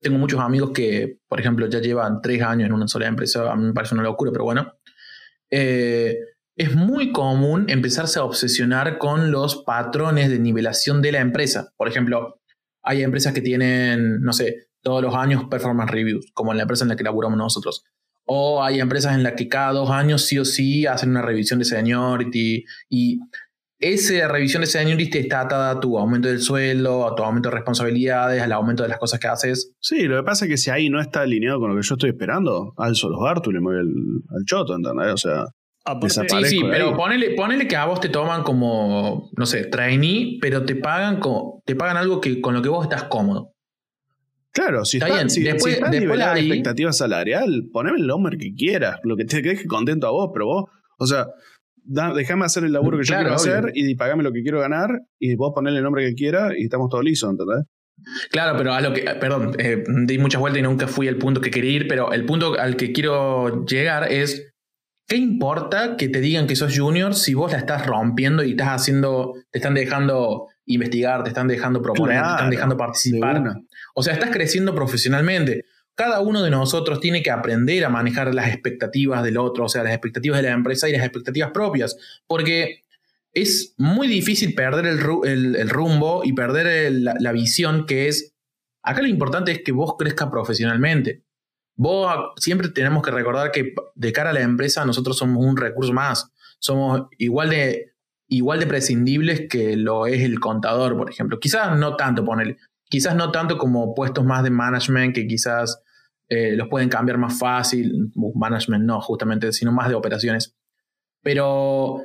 [0.00, 3.56] tengo muchos amigos que, por ejemplo, ya llevan tres años en una sola empresa, a
[3.56, 4.72] mí me parece una locura, pero bueno.
[5.50, 6.16] Eh,
[6.56, 11.72] es muy común empezarse a obsesionar con los patrones de nivelación de la empresa.
[11.76, 12.40] Por ejemplo,
[12.82, 16.84] hay empresas que tienen, no sé, todos los años performance reviews, como en la empresa
[16.84, 17.84] en la que laburamos nosotros.
[18.26, 21.58] O hay empresas en las que cada dos años sí o sí hacen una revisión
[21.58, 23.20] de seniority y
[23.78, 27.54] esa revisión de seniority está atada a tu aumento del sueldo, a tu aumento de
[27.56, 29.72] responsabilidades, al aumento de las cosas que haces.
[29.80, 31.94] Sí, lo que pasa es que si ahí no está alineado con lo que yo
[31.94, 35.12] estoy esperando, alzo los Bartul y me voy al, choto, ¿entendés?
[35.12, 35.44] O sea,
[36.08, 40.74] sí, sí, pero ponele, que a vos te toman como, no sé, trainee, pero te
[40.74, 41.20] pagan,
[41.64, 43.54] te pagan algo que, con lo que vos estás cómodo.
[44.50, 45.30] Claro, si está, bien.
[45.30, 49.66] Si, después, después la expectativa salarial, poneme el nombre que quieras, lo que te deje
[49.66, 50.64] contento a vos, pero vos,
[50.98, 51.28] o sea,
[51.88, 55.34] déjame hacer el laburo que yo quiero hacer y pagame lo que quiero ganar y
[55.36, 57.64] vos ponele el nombre que quieras y estamos todos lisos, ¿entendés?
[58.30, 61.40] Claro, pero a lo que, perdón, eh, di muchas vueltas y nunca fui al punto
[61.40, 64.52] que quería ir, pero el punto al que quiero llegar es,
[65.08, 68.68] ¿qué importa que te digan que sos junior si vos la estás rompiendo y estás
[68.68, 73.42] haciendo, te están dejando investigar, te están dejando proponer, te están dejando participar?
[73.94, 75.64] O sea, estás creciendo profesionalmente
[75.98, 79.82] cada uno de nosotros tiene que aprender a manejar las expectativas del otro, o sea,
[79.82, 81.96] las expectativas de la empresa y las expectativas propias,
[82.28, 82.84] porque
[83.32, 88.32] es muy difícil perder el, rumbo y perder la, visión que es,
[88.80, 91.24] acá lo importante es que vos crezcas profesionalmente.
[91.74, 95.92] Vos siempre tenemos que recordar que de cara a la empresa nosotros somos un recurso
[95.92, 96.30] más,
[96.60, 97.94] somos igual de,
[98.28, 101.40] igual de prescindibles que lo es el contador, por ejemplo.
[101.40, 102.56] Quizás no tanto, ponele,
[102.88, 105.82] quizás no tanto como puestos más de management que quizás
[106.28, 110.54] eh, los pueden cambiar más fácil, management no, justamente, sino más de operaciones.
[111.22, 112.04] Pero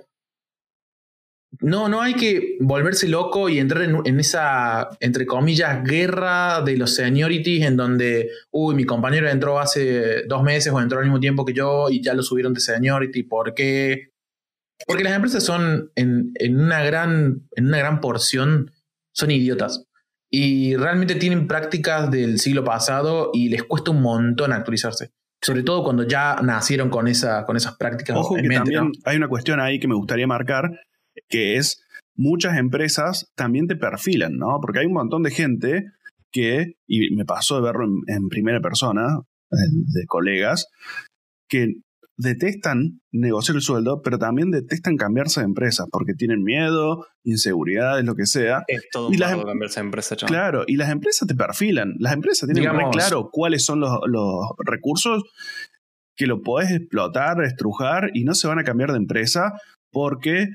[1.60, 6.96] no, no hay que volverse loco y entrar en, esa, entre comillas, guerra de los
[6.96, 11.46] seniorities en donde, uy, mi compañero entró hace dos meses o entró al mismo tiempo
[11.46, 14.14] que yo y ya lo subieron de seniority, ¿por qué?
[14.88, 18.72] Porque las empresas son en, en, una, gran, en una gran porción,
[19.12, 19.86] son idiotas
[20.36, 25.12] y realmente tienen prácticas del siglo pasado y les cuesta un montón actualizarse.
[25.40, 28.18] Sobre todo cuando ya nacieron con, esa, con esas prácticas.
[28.18, 30.72] Ojo que también hay una cuestión ahí que me gustaría marcar,
[31.30, 34.60] que es muchas empresas también te perfilan, ¿no?
[34.60, 35.92] Porque hay un montón de gente
[36.32, 39.20] que, y me pasó de verlo en primera persona,
[39.52, 40.68] de colegas,
[41.48, 41.76] que
[42.18, 48.16] detestan negociar el sueldo, pero también detestan cambiarse de empresa porque tienen miedo, inseguridades, lo
[48.16, 48.64] que sea.
[48.68, 50.34] Es todo un y las, em- cambiarse de empresa, chaval.
[50.34, 51.94] Claro, y las empresas te perfilan.
[52.00, 53.92] Las empresas tienen muy claro cuáles son los,
[54.66, 55.24] recursos
[56.16, 59.54] que lo podés explotar, estrujar y no se van a cambiar de empresa
[59.92, 60.48] porque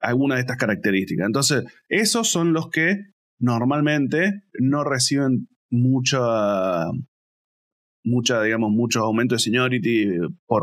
[0.00, 1.26] alguna de estas características.
[1.26, 2.96] Entonces, esos son los que
[3.38, 6.84] normalmente no reciben mucha
[8.04, 10.62] mucha, digamos, mucho aumento de seniority por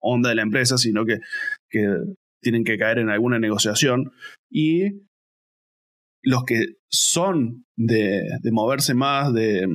[0.00, 1.18] onda de la empresa, sino que,
[2.40, 4.12] tienen que caer en alguna negociación.
[4.48, 5.02] Y
[6.22, 8.22] los que son de,
[8.52, 9.66] moverse más, de,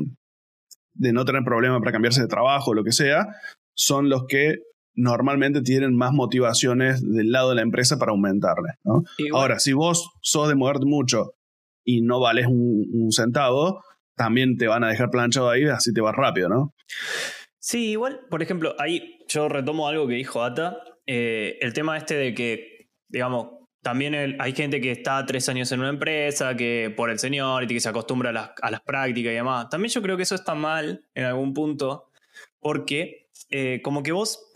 [0.94, 3.28] de no tener problemas para cambiarse de trabajo, lo que sea,
[3.76, 4.60] son los que
[4.94, 8.72] normalmente tienen más motivaciones del lado de la empresa para aumentarle.
[8.84, 9.04] ¿no?
[9.34, 11.34] Ahora, si vos sos de moverte mucho
[11.84, 13.84] y no vales un, centavo,
[14.16, 16.74] también te van a dejar planchado ahí, así te vas rápido, ¿no?
[17.60, 22.16] Sí, igual, por ejemplo, ahí yo retomo algo que dijo Ata, eh, el tema este
[22.16, 27.10] de que, digamos, también hay gente que está tres años en una empresa, que por
[27.10, 29.70] el señor y que se acostumbra a las, a las, prácticas y demás.
[29.70, 32.10] También yo creo que eso está mal en algún punto,
[32.60, 34.52] porque eh, como que vos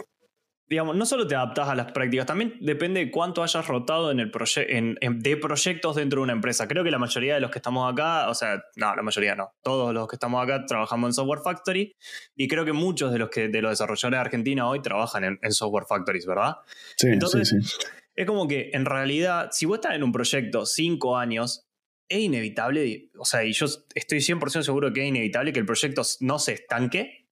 [0.67, 4.19] digamos, no solo te adaptas a las prácticas, también depende de cuánto hayas rotado en
[4.19, 4.32] el
[4.67, 6.67] en, de proyectos dentro de una empresa.
[6.67, 9.54] Creo que la mayoría de los que estamos acá, o sea, no, la mayoría no,
[9.62, 11.95] todos los que estamos acá trabajamos en Software Factory
[12.36, 15.51] y creo que muchos de los, que, de los desarrolladores de Argentina hoy trabajan en,
[15.51, 16.56] Software Factories, ¿verdad?
[16.97, 17.78] Sí, Entonces, sí, sí.
[18.15, 21.67] Es como que en realidad, si vos estás en un proyecto cinco años,
[22.08, 26.04] es inevitable, o sea, y yo estoy 100% seguro que es inevitable que el proyecto
[26.21, 27.28] no se estanque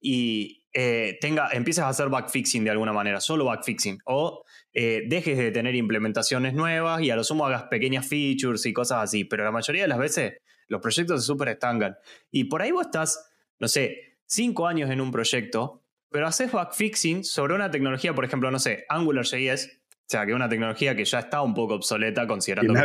[0.00, 5.38] y, eh, tenga, empieces a hacer backfixing de alguna manera, solo backfixing, o eh, dejes
[5.38, 9.44] de tener implementaciones nuevas y a lo sumo hagas pequeñas features y cosas así, pero
[9.44, 10.34] la mayoría de las veces
[10.68, 11.96] los proyectos se super estancan.
[12.30, 17.24] Y por ahí vos estás, no sé, cinco años en un proyecto, pero haces backfixing
[17.24, 21.04] sobre una tecnología, por ejemplo, no sé, AngularJS, o sea, que es una tecnología que
[21.04, 22.80] ya está un poco obsoleta considerando que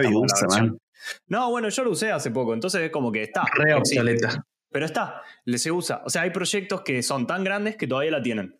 [1.27, 3.43] No, bueno, yo lo usé hace poco, entonces es como que está.
[3.55, 4.45] Re obsoleta.
[4.73, 6.01] Pero está, le se usa.
[6.03, 8.57] O sea, hay proyectos que son tan grandes que todavía la tienen.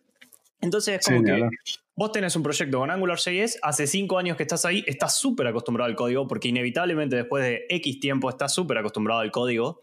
[0.60, 1.42] Entonces es como que
[1.96, 5.90] vos tenés un proyecto con AngularJS, hace cinco años que estás ahí, estás súper acostumbrado
[5.90, 9.82] al código, porque inevitablemente después de X tiempo estás súper acostumbrado al código.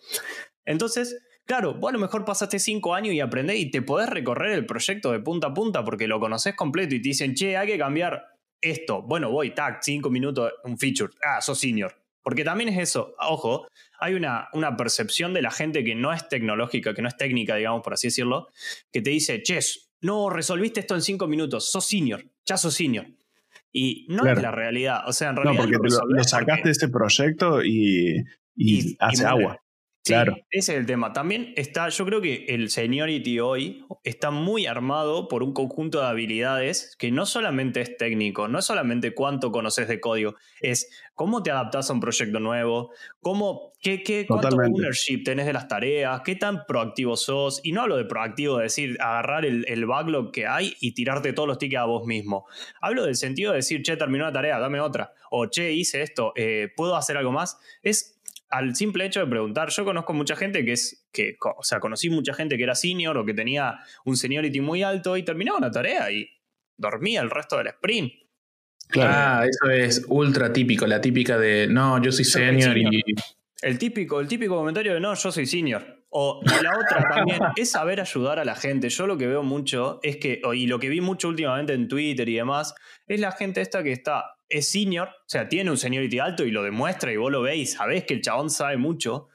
[0.65, 4.53] Entonces, claro, vos a lo mejor pasaste cinco años y aprendés y te podés recorrer
[4.53, 7.67] el proyecto de punta a punta porque lo conoces completo y te dicen, che, hay
[7.67, 8.23] que cambiar
[8.61, 9.01] esto.
[9.01, 11.13] Bueno, voy, tac, cinco minutos, un feature.
[11.23, 12.00] Ah, sos senior.
[12.23, 13.67] Porque también es eso, ojo,
[13.99, 17.55] hay una, una, percepción de la gente que no es tecnológica, que no es técnica,
[17.55, 18.49] digamos, por así decirlo,
[18.91, 23.07] que te dice, ches, no resolviste esto en cinco minutos, sos senior, ya sos senior.
[23.73, 25.63] Y no es la realidad, o sea, en realidad...
[25.63, 28.23] No, porque lo, sacaste de ese proyecto y,
[28.55, 29.60] y, hace agua.
[30.03, 30.35] Claro.
[30.49, 31.13] ese es el tema.
[31.13, 36.07] También está, yo creo que el seniority hoy está muy armado por un conjunto de
[36.07, 41.43] habilidades que no solamente es técnico, no es solamente cuánto conoces de código, es cómo
[41.43, 46.21] te adaptas a un proyecto nuevo, cómo, qué, qué, cuánto ownership tenés de las tareas,
[46.25, 47.59] qué tan proactivo sos.
[47.63, 51.47] Y no hablo de proactivo, de decir, agarrar el, backlog que hay y tirarte todos
[51.47, 52.47] los tickets a vos mismo.
[52.81, 55.13] Hablo del sentido de decir, che, terminó la tarea, dame otra.
[55.29, 57.59] O che, hice esto, eh, ¿puedo hacer algo más?
[57.83, 58.10] Es
[58.51, 62.09] al simple hecho de preguntar, yo conozco mucha gente que es, que, o sea, conocí
[62.09, 65.71] mucha gente que era senior o que tenía un seniority muy alto y terminaba una
[65.71, 66.29] tarea y
[66.77, 68.13] dormía el resto del sprint.
[68.89, 73.01] Claro, ah, eso es ultra típico, la típica de, no, yo soy senior, y...
[73.61, 76.00] El típico, el típico comentario de, no, yo soy senior.
[76.13, 78.89] O la otra también es saber ayudar a la gente.
[78.89, 82.27] Yo lo que veo mucho es que, y lo que vi mucho últimamente en Twitter
[82.27, 82.75] y demás,
[83.07, 86.51] es la gente esta que está es senior, o sea, tiene un seniority alto y
[86.51, 89.29] lo demuestra y vos lo veis, sabés que el chabón sabe mucho,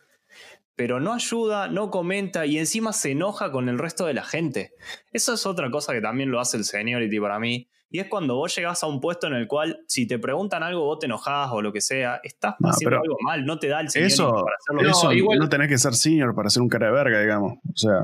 [0.75, 4.75] pero no ayuda, no comenta y encima se enoja con el resto de la gente.
[5.11, 8.35] Eso es otra cosa que también lo hace el seniority para mí, y es cuando
[8.35, 11.51] vos llegás a un puesto en el cual, si te preguntan algo, vos te enojás
[11.53, 14.57] o lo que sea, estás haciendo algo mal, no te da el senior eso, para
[14.59, 17.53] hacerlo eso, igual no tenés que ser senior para ser un cara de verga, digamos.
[17.53, 18.01] O sea.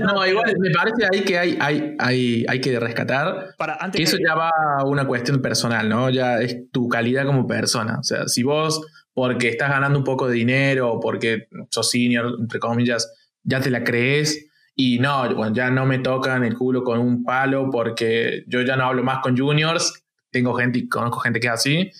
[0.00, 3.54] No, igual me parece ahí que hay, hay, hay, hay que rescatar.
[3.56, 6.10] Para, antes que eso ya va a una cuestión personal, ¿no?
[6.10, 7.98] Ya es tu calidad como persona.
[8.00, 12.34] O sea, si vos, porque estás ganando un poco de dinero o porque sos senior,
[12.40, 13.12] entre comillas,
[13.44, 17.24] ya te la crees y no, bueno, ya no me tocan el culo con un
[17.24, 20.02] palo porque yo ya no hablo más con juniors.
[20.30, 21.90] Tengo gente, conozco gente que es así.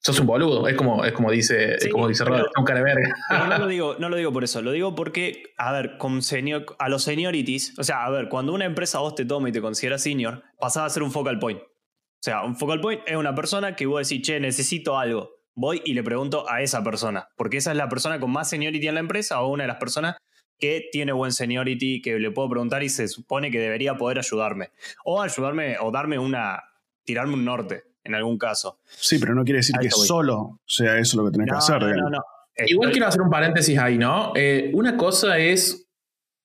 [0.00, 3.16] Sos un boludo, es como, es como dice, como dice Robert, un cara de verga.
[3.48, 6.64] no lo, digo, no lo digo por eso, lo digo porque, a ver, con senior,
[6.78, 9.60] a los seniorities, o sea, a ver, cuando una empresa vos te toma y te
[9.60, 11.60] considera senior, pasás a ser un focal point.
[11.60, 15.30] O sea, un focal point es una persona que vos decís, che, necesito algo.
[15.56, 18.86] Voy y le pregunto a esa persona, porque esa es la persona con más seniority
[18.86, 20.16] en la empresa o una de las personas
[20.58, 24.70] que tiene buen seniority, que le puedo preguntar y se supone que debería poder ayudarme.
[25.04, 26.62] O ayudarme o darme una,
[27.04, 28.80] tirarme un norte en algún caso.
[28.86, 31.82] Sí, pero no quiere decir que solo sea eso lo que tenés que hacer.
[31.82, 32.22] No, no,
[32.66, 34.32] Igual quiero hacer un paréntesis ahí, ¿no?
[34.34, 35.88] Eh, una cosa es,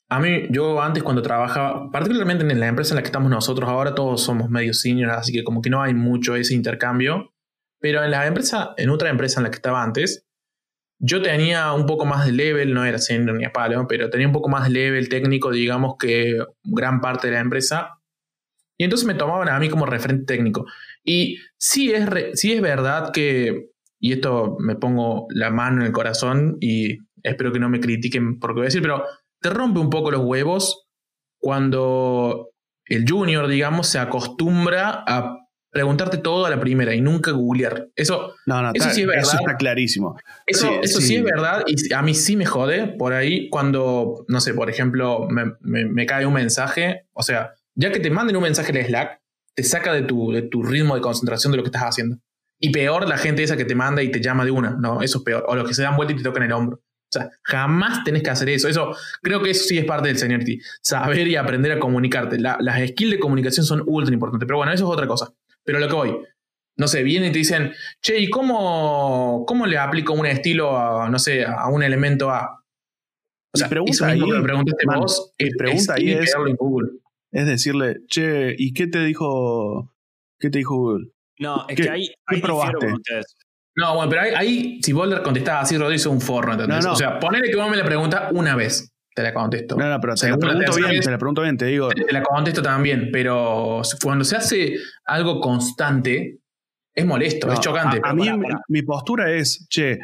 [0.10, 3.68] a mí, yo antes cuando trabajaba, particularmente en la empresa en la que estamos nosotros
[3.68, 7.34] ahora, todos somos medio seniors, así que como que no hay mucho ese intercambio.
[7.80, 10.26] Pero en la empresa, en otra empresa en la que estaba antes,
[11.06, 14.26] yo tenía un poco más de level, no era senior ni a palo, pero tenía
[14.26, 18.00] un poco más de level técnico, digamos, que gran parte de la empresa.
[18.78, 20.66] Y entonces me tomaban a mí como referente técnico.
[21.04, 25.92] Y sí es, sí es verdad que, y esto me pongo la mano en el
[25.92, 29.04] corazón y espero que no me critiquen por lo voy a decir, pero
[29.42, 30.88] te rompe un poco los huevos
[31.38, 32.52] cuando
[32.86, 35.36] el junior, digamos, se acostumbra a
[35.74, 37.90] preguntarte todo a la primera y nunca googlear.
[37.96, 38.36] Eso,
[38.74, 39.24] eso sí es verdad.
[39.24, 40.16] Eso está clarísimo.
[40.46, 41.16] Eso, sí, eso sí.
[41.16, 45.28] es verdad y a mí sí me jode por ahí cuando, no sé, por ejemplo,
[45.30, 49.20] me, cae un mensaje, o sea, ya que te manden un mensaje en Slack,
[49.56, 52.18] te saca de tu, de tu ritmo de concentración de lo que estás haciendo.
[52.60, 55.02] Y peor la gente esa que te manda y te llama de una, ¿no?
[55.02, 55.44] Eso es peor.
[55.48, 56.78] O los que se dan vuelta y te tocan el hombro.
[56.78, 58.68] O sea, jamás tenés que hacer eso.
[58.68, 60.60] Eso creo que eso sí es parte del seniority.
[60.82, 62.40] Saber y aprender a comunicarte.
[62.40, 64.48] las skills de comunicación son ultra importantes.
[64.48, 65.34] Pero bueno, eso es otra cosa.
[65.64, 66.18] Pero lo que voy.
[66.76, 71.08] No sé, vienen y te dicen, che, ¿y cómo, cómo le aplico un estilo a,
[71.08, 72.64] no sé, a un elemento A?
[73.54, 76.90] O sea, pregunta eso mismo que me preguntaste vos, es, pregunta ahí es, en Google.
[77.32, 79.94] es decirle, che, ¿y qué te dijo,
[80.40, 81.12] qué te dijo Google?
[81.38, 82.88] No, es que ahí, ¿qué probaste?
[83.76, 86.86] No, bueno, pero ahí, si vos le contestás así, Rodrigo, es un forro, ¿entendés?
[86.86, 88.93] O sea, ponele que vos me la pregunta una vez.
[89.16, 89.76] Te la contesto.
[89.76, 91.90] No, no, pero te la pregunto bien, te la pregunto bien, te digo.
[91.90, 96.40] Te la contesto también, pero cuando se hace algo constante,
[96.96, 98.00] es molesto, es chocante.
[98.04, 98.28] A, mí
[98.70, 100.00] mi postura es, che,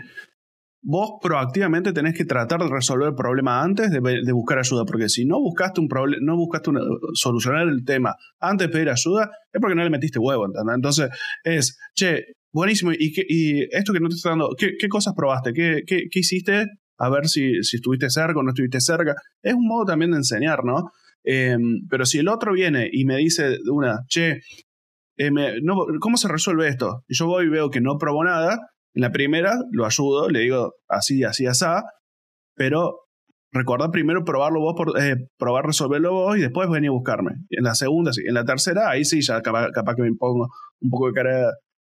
[0.82, 5.26] vos proactivamente tenés que tratar de resolver el problema antes de, buscar ayuda, porque si
[5.26, 6.72] no buscaste un problema, no buscaste
[7.14, 10.76] solucionar el tema antes de pedir ayuda, es porque no le metiste huevo, ¿entendés?
[10.76, 11.10] Entonces,
[11.44, 15.54] es, che, buenísimo, ¿y, y esto que no te está dando, qué, cosas probaste?
[15.54, 16.68] ¿Qué, qué, qué hiciste
[17.00, 19.16] a ver si, si, estuviste cerca o no estuviste cerca?
[19.42, 20.92] Es un modo también de enseñar, ¿no?
[21.24, 24.42] Em, pero si el otro viene y me dice una, che,
[25.18, 25.32] eh,
[26.00, 27.04] ¿cómo se resuelve esto?
[27.08, 28.60] Y yo voy y veo que no probó nada,
[28.94, 31.66] en la primera lo ayudo, le digo así, así, así,
[32.56, 33.00] pero
[33.52, 37.32] recuerda primero probarlo vos, por, eh, probar resolverlo vos y después venir a buscarme.
[37.50, 38.22] En la segunda, sí.
[38.28, 40.48] En la tercera, ahí sí, ya capaz, que me pongo
[40.82, 41.52] un poco de cara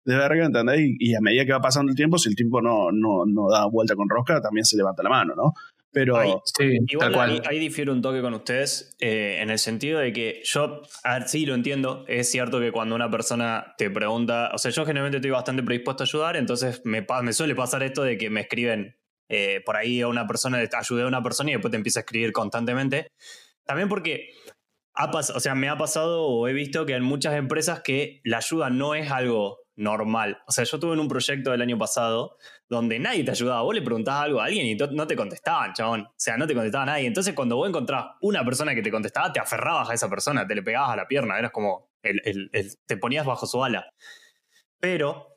[0.04, 0.80] de verga, ¿entendés?
[0.98, 3.66] Y, a medida que va pasando el tiempo, si el tiempo no, no, no da
[3.66, 5.52] vuelta con rosca, también se levanta la mano, ¿no?
[5.92, 10.00] Pero ahí, sí, igual ahí, ahí, difiero un toque con ustedes eh, en el sentido
[10.00, 13.90] de que yo, a ver, sí lo entiendo, es cierto que cuando una persona te
[13.90, 17.82] pregunta, o sea, yo generalmente estoy bastante predispuesto a ayudar, entonces me, me suele pasar
[17.82, 18.96] esto de que me escriben
[19.28, 22.02] eh, por ahí a una persona, ayudé a una persona y después te empieza a
[22.02, 23.08] escribir constantemente.
[23.64, 24.30] También porque
[24.94, 28.38] ha o sea, me ha pasado o he visto que en muchas empresas que la
[28.38, 30.38] ayuda no es algo normal.
[30.47, 32.37] O sea, yo tuve en un proyecto del año pasado
[32.68, 33.62] donde nadie te ayudaba.
[33.62, 36.03] Vos le preguntabas algo a alguien y no te contestaban, chabón.
[36.03, 37.07] O sea, no te contestaba nadie.
[37.07, 40.55] Entonces, cuando vos encontrabas una persona que te contestaba, te aferrabas a esa persona, te
[40.55, 41.38] le pegabas a la pierna.
[41.38, 43.90] Eras como, te ponías bajo su ala.
[44.81, 45.32] Pero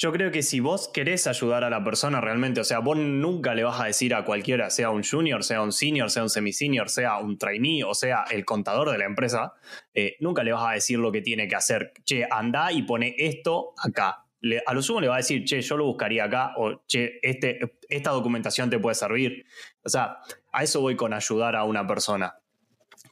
[0.00, 3.54] yo creo que si vos querés ayudar a la persona realmente, o sea, vos nunca
[3.54, 6.88] le vas a decir a cualquiera, sea un junior, sea un senior, sea un semi-senior,
[6.88, 9.52] sea un trainee o sea el contador de la empresa,
[9.92, 11.92] eh, nunca le vas a decir lo que tiene que hacer.
[12.02, 14.24] Che, anda y pone esto acá.
[14.64, 17.58] a lo sumo le va a decir, che, yo lo buscaría acá, o che, este,
[17.90, 19.44] esta documentación te puede servir.
[19.84, 20.16] O sea,
[20.50, 22.36] a eso voy con ayudar a una persona.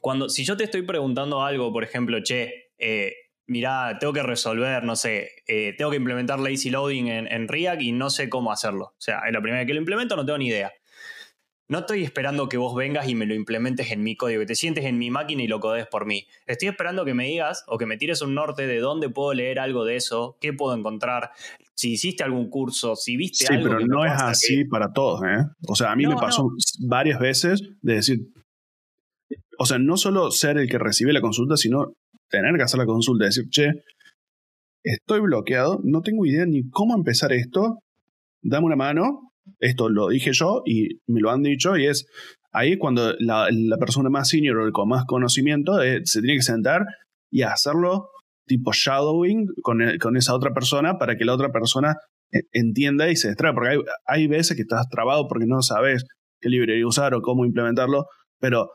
[0.01, 3.13] Cuando, si yo te estoy preguntando algo, por ejemplo, che, eh,
[3.49, 7.91] mirá, tengo que resolver, no sé, eh, tengo que implementar lazy loading en, React y
[7.91, 8.85] no sé cómo hacerlo.
[8.85, 10.71] O sea, es la primera vez que lo implemento, no tengo ni idea.
[11.67, 14.55] No estoy esperando que vos vengas y me lo implementes en mi código, que te
[14.55, 16.25] sientes en mi máquina y lo codes por mí.
[16.47, 19.59] Estoy esperando que me digas o que me tires un norte de dónde puedo leer
[19.59, 21.31] algo de eso, qué puedo encontrar,
[21.73, 23.63] si hiciste algún curso, si viste algo.
[23.63, 25.45] Sí, pero no es así para todos, ¿eh?
[25.67, 26.49] O sea, a mí me pasó
[26.87, 28.19] varias veces de decir,
[29.57, 31.93] o sea, no solo ser el que recibe la consulta, sino
[32.29, 33.71] tener que hacer la consulta, decir, che,
[34.83, 37.79] estoy bloqueado, no tengo idea ni cómo empezar esto,
[38.41, 42.07] dame una mano, esto lo dije yo y me lo han dicho y es
[42.51, 43.47] ahí cuando la,
[43.79, 46.85] persona más senior o con más conocimiento eh, se tiene que sentar
[47.31, 48.09] y hacerlo
[48.45, 51.95] tipo shadowing con, con, esa otra persona para que la otra persona
[52.31, 56.05] eh, entienda y se distraiga, porque hay, hay veces que estás trabado porque no sabes
[56.39, 58.05] qué librería usar o cómo implementarlo,
[58.39, 58.69] pero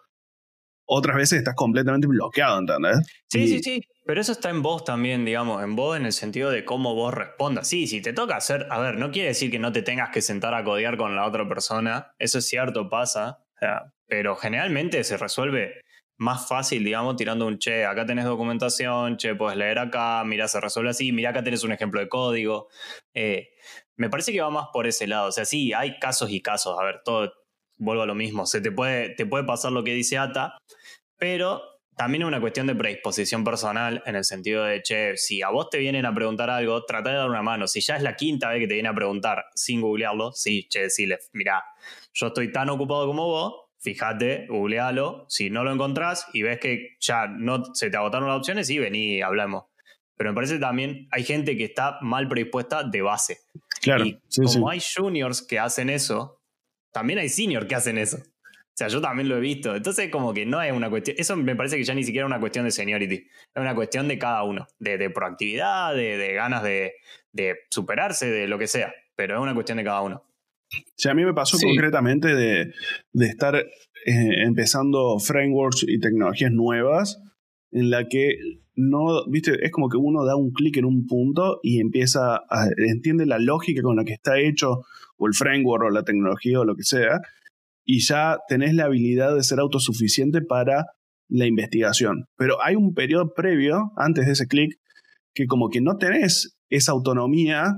[0.86, 2.98] otras veces estás completamente bloqueado, ¿entendés?
[3.28, 3.82] Sí, sí, sí.
[4.06, 7.14] Pero eso está en vos también, digamos, en vos en el sentido de cómo vos
[7.14, 7.66] respondas.
[7.66, 10.20] Sí, si te toca hacer, a ver, no quiere decir que no te tengas que
[10.20, 13.38] sentar a codear con la otra persona, eso es cierto, pasa,
[14.06, 15.80] pero generalmente se resuelve
[16.16, 20.60] más fácil, digamos, tirando un che, acá tenés documentación, che, puedes leer acá, mira, se
[20.60, 22.68] resuelve así, mira, acá tenés un ejemplo de código.
[23.14, 23.48] Eh,
[23.96, 26.78] me parece que va más por ese lado, o sea, sí, hay casos y casos,
[26.78, 27.32] a ver, todo,
[27.84, 30.56] vuelvo a lo mismo, se te puede, te puede pasar lo que dice Ata,
[31.16, 31.62] pero
[31.96, 35.70] también es una cuestión de predisposición personal en el sentido de, che, si a vos
[35.70, 37.68] te vienen a preguntar algo, trata de dar una mano.
[37.68, 40.82] Si ya es la quinta vez que te viene a preguntar sin googlearlo, sí, che,
[40.82, 41.62] decirle, mira,
[42.12, 46.96] yo estoy tan ocupado como vos, fíjate, googlealo, si no lo encontrás y ves que
[46.98, 49.64] ya no se te agotaron las opciones, sí, vení hablamos.
[50.16, 53.38] Pero me parece también hay gente que está mal predispuesta de base.
[53.82, 54.04] Claro.
[54.04, 56.40] Y como hay juniors que hacen eso,
[56.94, 58.18] también hay seniors que hacen eso.
[58.18, 59.74] O sea, yo también lo he visto.
[59.74, 61.16] Entonces, como que no es una cuestión.
[61.18, 63.14] Eso me parece que ya ni siquiera es una cuestión de seniority.
[63.14, 64.66] Es una cuestión de cada uno.
[64.78, 66.94] De, proactividad, de, ganas de,
[67.68, 68.94] superarse, de lo que sea.
[69.16, 70.24] Pero es una cuestión de cada uno.
[70.96, 72.72] Sí, a mí me pasó concretamente de,
[73.26, 73.64] estar eh,
[74.06, 77.20] empezando frameworks y tecnologías nuevas
[77.74, 78.36] en la que
[78.76, 82.68] no, viste, es como que uno da un clic en un punto y empieza a,
[82.76, 84.84] entiende la lógica con la que está hecho
[85.16, 87.20] o el framework o la tecnología o lo que sea,
[87.84, 90.86] y ya tenés la habilidad de ser autosuficiente para
[91.28, 92.26] la investigación.
[92.36, 94.78] Pero hay un periodo previo, antes de ese clic,
[95.34, 97.74] que como que no tenés esa autonomía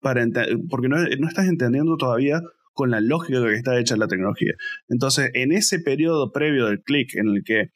[0.00, 0.24] para
[0.70, 2.40] porque no, no, estás entendiendo todavía
[2.72, 4.52] con la lógica que está hecha la tecnología.
[4.88, 7.70] Entonces, en ese periodo previo del clic, en el que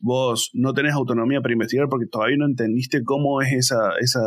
[0.00, 4.20] vos no tenés autonomía para investigar porque todavía no entendiste cómo es esa, esa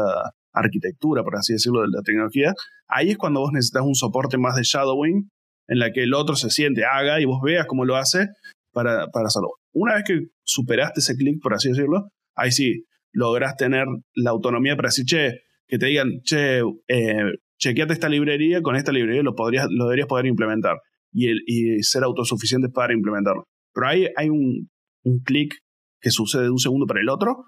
[0.53, 2.53] arquitectura, por así decirlo, de la tecnología,
[2.87, 5.29] ahí es cuando vos necesitas un soporte más de shadowing
[5.67, 8.27] en la que el otro se siente, haga y vos veas cómo lo hace
[8.71, 9.49] para, para hacerlo.
[9.73, 14.75] Una vez que superaste ese clic, por así decirlo, ahí sí, lográs tener la autonomía
[14.75, 19.35] para decir, che, que te digan, che, eh, chequeate esta librería, con esta librería lo,
[19.35, 20.77] podrías, lo deberías poder implementar
[21.11, 23.43] y, el, y ser autosuficiente para implementarlo.
[23.73, 24.69] Pero ahí hay un,
[25.07, 25.53] un clic
[25.99, 27.45] que sucede de un segundo para el otro,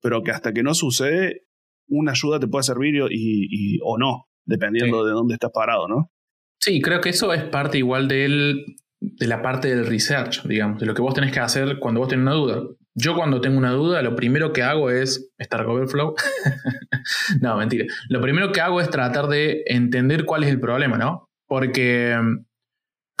[0.00, 1.42] pero que hasta que no sucede,
[1.88, 6.10] una ayuda te puede servir y, o no, dependiendo de dónde estás parado, ¿no?
[6.58, 8.64] Sí, creo que eso es parte igual del,
[9.00, 12.08] de la parte del research, digamos, de lo que vos tenés que hacer cuando vos
[12.08, 12.62] tenés una duda.
[12.94, 16.14] Yo cuando tengo una duda, lo primero que hago es Stark Overflow.
[17.40, 17.86] no, mentira.
[18.08, 21.28] Lo primero que hago es tratar de entender cuál es el problema, ¿no?
[21.46, 22.16] Porque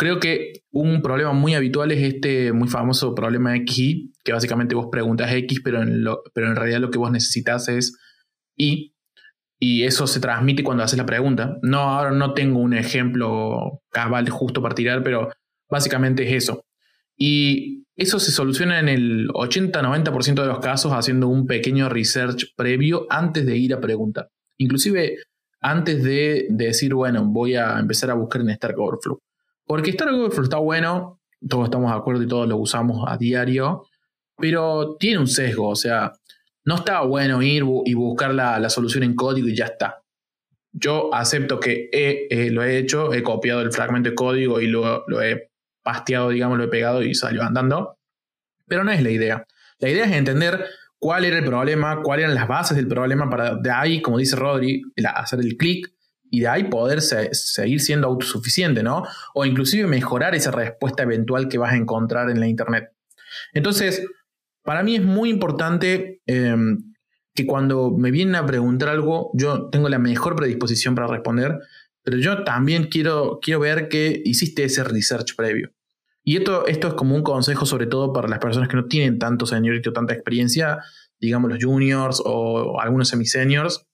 [0.02, 4.88] creo que un problema muy habitual es este muy famoso problema X, que básicamente vos
[4.90, 7.96] preguntas X, pero en, pero en realidad lo que vos necesitas es
[8.56, 8.96] Y
[9.60, 11.56] y eso se transmite cuando haces la pregunta.
[11.62, 15.30] No, ahora no tengo un ejemplo cabal justo para tirar, pero
[15.70, 16.64] básicamente es eso.
[17.16, 23.06] Y eso se soluciona en el 80-90% de los casos haciendo un pequeño research previo
[23.08, 24.30] antes de ir a preguntar.
[24.58, 25.18] Inclusive
[25.60, 29.20] antes de, decir, bueno, voy a empezar a buscar en Stark Overflow.
[29.72, 33.86] Porque Stark Overflow está bueno, todos estamos de acuerdo y todos lo usamos a diario,
[34.36, 36.12] pero tiene un sesgo, o sea,
[36.66, 40.02] no está bueno ir y buscar la, solución en código y ya está.
[40.72, 41.88] Yo acepto que
[42.52, 45.50] lo he hecho, he copiado el fragmento de código y lo, lo he
[45.82, 47.96] pasteado, digamos, lo he pegado y salió andando.
[48.66, 49.46] Pero no es la idea.
[49.78, 50.66] La idea es entender
[50.98, 54.36] cuál era el problema, cuáles eran las bases del problema para de ahí, como dice
[54.36, 54.82] Rodri,
[55.14, 55.90] hacer el clic
[56.32, 59.04] y de ahí poder seguir siendo autosuficiente, ¿no?
[59.34, 62.90] O inclusive mejorar esa respuesta eventual que vas a encontrar en la Internet.
[63.52, 64.02] Entonces,
[64.62, 66.94] para mí es muy importante em,
[67.34, 71.58] que cuando me vienen a preguntar algo, yo tengo la mejor predisposición para responder,
[72.02, 75.70] pero yo también quiero, quiero ver que hiciste ese research previo.
[76.24, 79.18] Y esto, esto es como un consejo sobre todo para las personas que no tienen
[79.18, 80.78] tanto seniority o tanta experiencia,
[81.20, 83.86] digamos los juniors o algunos semi-seniors.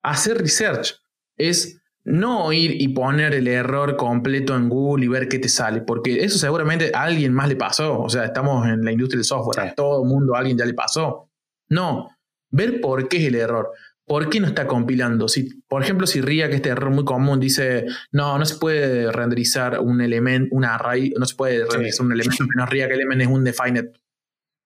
[0.00, 1.03] Hacer research
[1.36, 5.80] es no ir y poner el error completo en Google y ver qué te sale,
[5.80, 8.00] porque eso seguramente a alguien más le pasó.
[8.00, 10.66] O sea, estamos en la industria del software, a todo el mundo, a alguien ya
[10.66, 11.30] le pasó.
[11.70, 12.10] No,
[12.50, 13.72] ver por qué es el error.
[14.06, 15.28] ¿Por qué no está compilando?
[15.28, 19.10] Si, por ejemplo, si RIA, que este error muy común, dice, no, no se puede
[19.10, 23.22] renderizar un elemento, una array, no se puede renderizar un elemento, no RIA, que element
[23.22, 23.86] es un defined.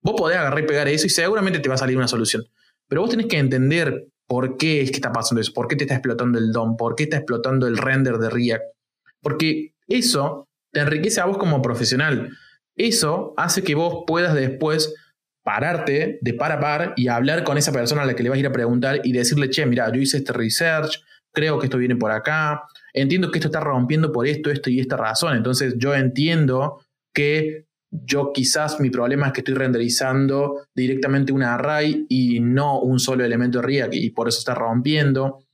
[0.03, 2.43] Vos podés agarrar y pegar eso y seguramente te va a salir una solución.
[2.89, 5.53] Pero vos tenés que entender ¿Por qué es que está pasando eso?
[5.53, 6.77] ¿Por qué te está explotando el DOM?
[6.77, 8.65] ¿Por qué está explotando el render de React?
[9.23, 12.37] Porque eso te enriquece a vos como profesional.
[12.77, 14.95] Eso hace que vos puedas después
[15.43, 18.37] pararte de par a par y hablar con esa persona a la que le vas
[18.37, 21.03] a ir a preguntar y decirle, che, mira, yo hice este research,
[21.33, 24.79] creo que esto viene por acá, entiendo que esto está rompiendo por esto, esto y
[24.79, 25.37] esta razón.
[25.37, 26.81] Entonces yo entiendo
[27.15, 33.01] que yo quizás mi problema es que estoy renderizando directamente una array y no un
[33.01, 35.45] solo elemento de React y por eso está rompiendo.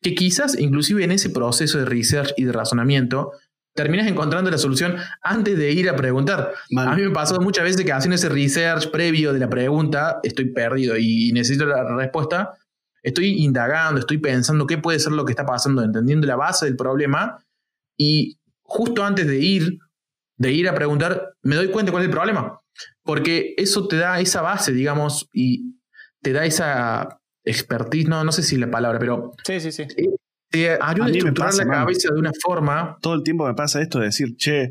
[0.00, 3.32] Que quizás inclusive en ese proceso de research y de razonamiento
[3.74, 6.52] terminas encontrando la solución antes de ir a preguntar.
[6.76, 10.46] A mí me pasó muchas veces que haciendo ese research previo de la pregunta estoy
[10.46, 12.54] perdido y necesito la respuesta.
[13.04, 16.76] Estoy indagando, estoy pensando qué puede ser lo que está pasando, entendiendo la base del
[16.76, 17.38] problema
[17.96, 19.78] y justo antes de ir
[20.38, 22.60] de ir a preguntar, me doy cuenta cuál es el problema.
[23.02, 25.74] Porque eso te da esa base, digamos, y
[26.22, 29.32] te da esa expertise, no, no sé si la palabra, pero.
[29.44, 29.86] Sí, sí, sí.
[30.50, 32.96] Te ayuda a, estructurar la cabeza de una forma.
[33.02, 34.70] Todo el tiempo me pasa esto de decir, che,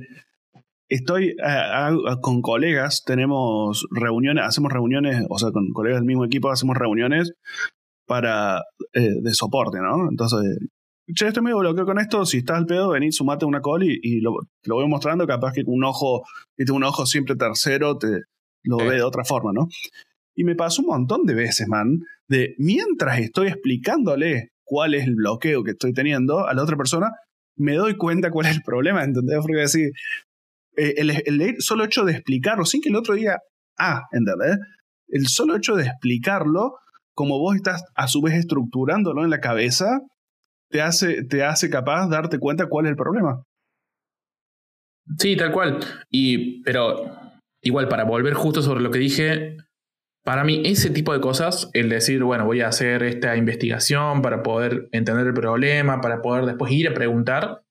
[0.89, 1.35] estoy
[2.21, 7.33] con colegas, tenemos reuniones, hacemos reuniones, o sea, con colegas del mismo equipo hacemos reuniones
[8.05, 8.63] para
[8.93, 10.09] eh, de soporte, ¿no?
[10.09, 10.57] Entonces,
[11.13, 14.19] che, estoy medio bloqueado con esto, si estás al pedo, vení, sumate una call y,
[14.19, 16.23] lo, lo, voy mostrando, capaz que un ojo,
[16.57, 18.23] viste, un ojo siempre tercero te
[18.63, 19.67] lo ve de otra forma, ¿no?
[20.35, 25.15] Y me pasó un montón de veces, man, de mientras estoy explicándole cuál es el
[25.15, 27.11] bloqueo que estoy teniendo a la otra persona,
[27.55, 29.37] me doy cuenta cuál es el problema, ¿entendés?
[29.41, 29.91] Porque decir,
[30.75, 33.39] eh, el, el, solo hecho de explicarlo, sin que el otro diga,
[33.79, 34.57] ah, ¿entendés?
[35.07, 36.75] El solo hecho de explicarlo,
[37.13, 40.01] como vos estás a su vez estructurándolo en la cabeza,
[40.69, 43.43] te hace, te hace capaz darte cuenta cuál es el problema.
[45.17, 45.79] Sí, tal cual.
[46.09, 47.05] Y, pero
[47.61, 49.57] igual, para volver justo sobre lo que dije,
[50.23, 54.43] para mí ese tipo de cosas, el decir, bueno, voy a hacer esta investigación para
[54.43, 57.61] poder entender el problema, para poder después ir a preguntar,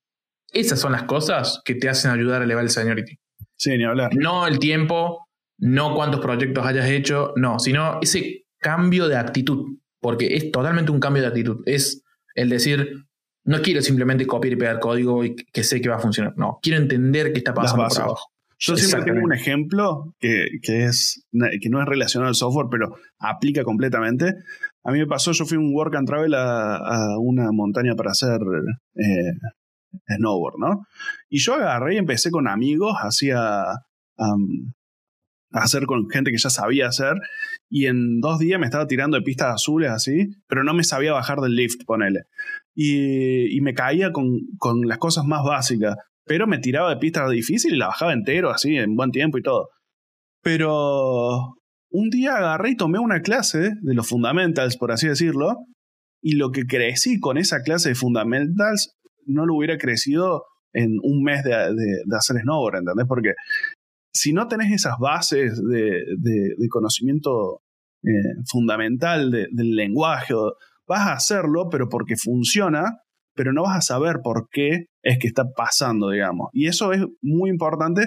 [0.53, 3.19] esas son las cosas que te hacen ayudar a elevar el seniority.
[3.57, 4.11] Sí, ni hablar.
[4.15, 5.29] No el tiempo,
[5.59, 11.01] no cuántos proyectos hayas hecho, no, sino ese cambio de actitud, porque es totalmente un
[11.01, 11.63] cambio de actitud.
[11.67, 12.03] Es
[12.37, 13.07] el decir,
[13.45, 16.35] no quiero simplemente copiar y pegar código y que sé que va a funcionar.
[16.37, 18.31] No, quiero entender qué está pasando por abajo.
[18.59, 21.27] Yo siempre tengo un ejemplo que, que, es,
[21.61, 24.33] que no es relacionado al software, pero aplica completamente.
[24.83, 28.41] A mí me pasó, yo fui un work and travel a, una montaña para hacer
[28.95, 29.33] eh,
[30.17, 30.87] snowboard, ¿no?
[31.29, 33.65] Y yo agarré y empecé con amigos, hacía
[35.63, 37.15] hacer con gente que ya sabía hacer,
[37.69, 41.13] y en dos días me estaba tirando de pistas azules así, pero no me sabía
[41.13, 42.25] bajar del lift, ponele.
[42.75, 47.31] Y, y me caía con, con, las cosas más básicas, pero me tiraba de pistas
[47.31, 49.69] difíciles y la bajaba entero así, en buen tiempo y todo.
[50.43, 51.57] Pero
[51.91, 55.57] un día agarré y tomé una clase de los fundamentals, por así decirlo,
[56.23, 61.23] y lo que crecí con esa clase de fundamentals no lo hubiera crecido en un
[61.23, 63.07] mes de, de, hacer snowboard, ¿entendés?
[63.09, 63.33] Porque
[64.17, 67.63] si no tenés esas bases de, de conocimiento
[68.07, 70.33] eh, fundamental del lenguaje,
[70.87, 73.01] vas a hacerlo, pero porque funciona,
[73.35, 76.51] pero no vas a saber por qué es que está pasando, digamos.
[76.53, 78.07] Y eso es muy importante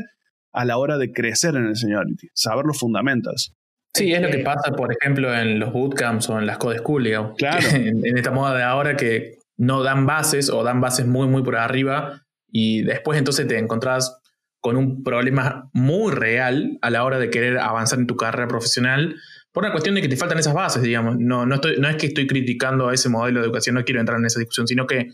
[0.54, 3.54] a la hora de crecer en el seniority, saber los fundamentos.
[3.94, 7.04] Sí, es lo que pasa, por ejemplo, en los bootcamps o en las code school,
[7.04, 7.34] digamos.
[7.38, 7.68] Claro.
[7.74, 11.44] En, en, esta moda de ahora que no dan bases o dan bases muy, muy
[11.44, 14.19] por arriba y después entonces te encontrás
[14.62, 19.16] con un problema muy real a la hora de querer avanzar en tu carrera profesional
[19.52, 21.18] por una cuestión de que te faltan esas bases, digamos.
[21.18, 24.00] No, no, estoy, no es que estoy criticando a ese modelo de educación, no quiero
[24.00, 25.08] entrar en esa discusión, sino que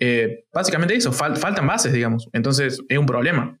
[0.00, 2.28] eh, básicamente eso, faltan bases, digamos.
[2.32, 3.57] Entonces es un problema.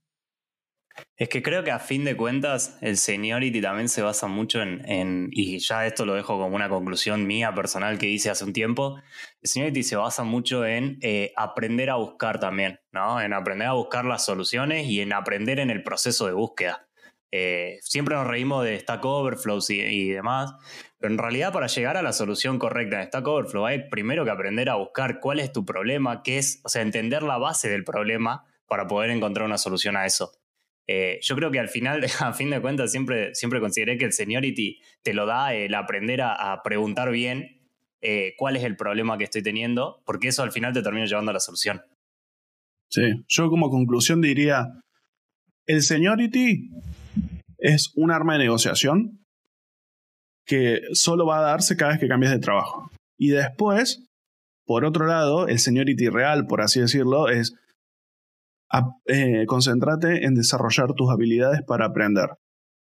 [1.16, 5.28] Es que creo que a fin de cuentas el seniority también se basa mucho en,
[5.32, 9.00] y ya esto lo dejo como una conclusión mía personal que hice hace un tiempo,
[9.40, 13.20] el seniority se basa mucho en eh, aprender a buscar también, ¿no?
[13.20, 16.88] En aprender a buscar las soluciones y en aprender en el proceso de búsqueda.
[17.30, 20.54] Eh, siempre nos reímos de Stack Overflow y, demás,
[20.98, 24.30] pero en realidad para llegar a la solución correcta en Stack Overflow hay primero que
[24.30, 27.84] aprender a buscar cuál es tu problema, qué es, o sea, entender la base del
[27.84, 30.32] problema para poder encontrar una solución a eso.
[30.90, 34.12] Eh, yo creo que al final, a fin de cuentas, siempre, siempre consideré que el
[34.12, 37.68] seniority te lo da el aprender a, preguntar bien
[38.00, 41.30] eh, cuál es el problema que estoy teniendo, porque eso al final te termina llevando
[41.30, 41.82] a la solución.
[42.90, 44.66] Sí, yo como conclusión diría,
[45.66, 46.70] el seniority
[47.58, 49.26] es un arma de negociación
[50.46, 52.90] que solo va a darse cada vez que cambias de trabajo.
[53.18, 54.08] Y después,
[54.64, 57.54] por otro lado, el seniority real, por así decirlo, es
[59.06, 62.28] eh, concéntrate en desarrollar tus habilidades para aprender.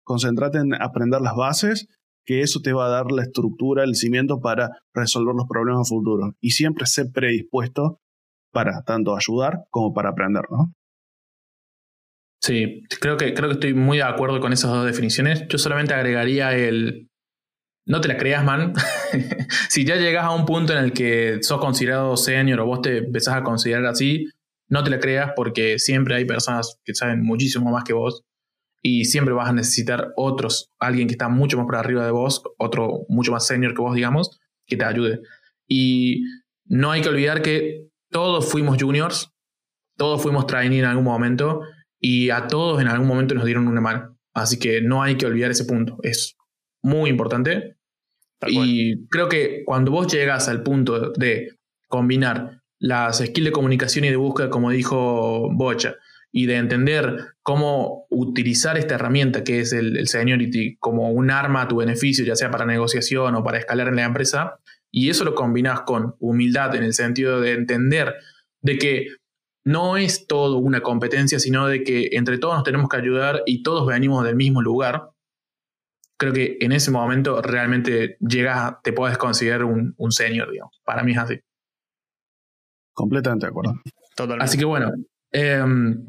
[0.03, 1.87] Concéntrate en aprender las bases,
[2.25, 6.31] que eso te va a dar la estructura, el cimiento para resolver los problemas futuros.
[6.41, 7.99] Y siempre sé predispuesto
[8.51, 10.73] para tanto ayudar como para aprender, ¿no?
[12.41, 15.45] Sí, creo que, creo que estoy muy de acuerdo con esas dos definiciones.
[15.49, 17.09] Yo solamente agregaría el.
[17.85, 18.73] No te la creas, man.
[19.69, 22.97] si ya llegas a un punto en el que sos considerado senior o vos te
[22.97, 24.27] empezás a considerar así,
[24.69, 28.23] no te la creas porque siempre hay personas que saben muchísimo más que vos
[28.81, 32.43] y siempre vas a necesitar otros, alguien que está mucho más por arriba de vos,
[32.57, 35.21] otro mucho más senior que vos, digamos, que te ayude.
[35.67, 36.23] Y
[36.65, 39.33] no hay que olvidar que todos fuimos juniors,
[39.97, 41.61] todos fuimos training en algún momento
[41.99, 44.17] y a todos en algún momento nos dieron una mano.
[44.33, 45.97] Así que no hay que olvidar ese punto.
[46.03, 46.37] Es
[46.83, 47.77] muy importante.
[48.47, 51.57] Y creo que cuando vos llegas al punto de
[51.87, 55.95] combinar las skills de comunicación y de búsqueda, como dijo Bocha,
[56.31, 61.63] y de entender cómo utilizar esta herramienta que es el, el, seniority como un arma
[61.63, 64.59] a tu beneficio, ya sea para negociación o para escalar en la empresa,
[64.91, 68.15] y eso lo combinas con humildad en el sentido de entender
[68.61, 69.07] de que
[69.63, 73.63] no es todo una competencia, sino de que entre todos nos tenemos que ayudar y
[73.63, 75.09] todos venimos del mismo lugar.
[76.17, 80.81] Creo que en ese momento realmente llegas, te puedes considerar un, un senior, digamos.
[80.85, 81.39] Para mí es así.
[82.97, 83.73] Completamente de acuerdo.
[84.15, 84.43] Totalmente.
[84.43, 84.91] Así que bueno,
[85.31, 86.03] em,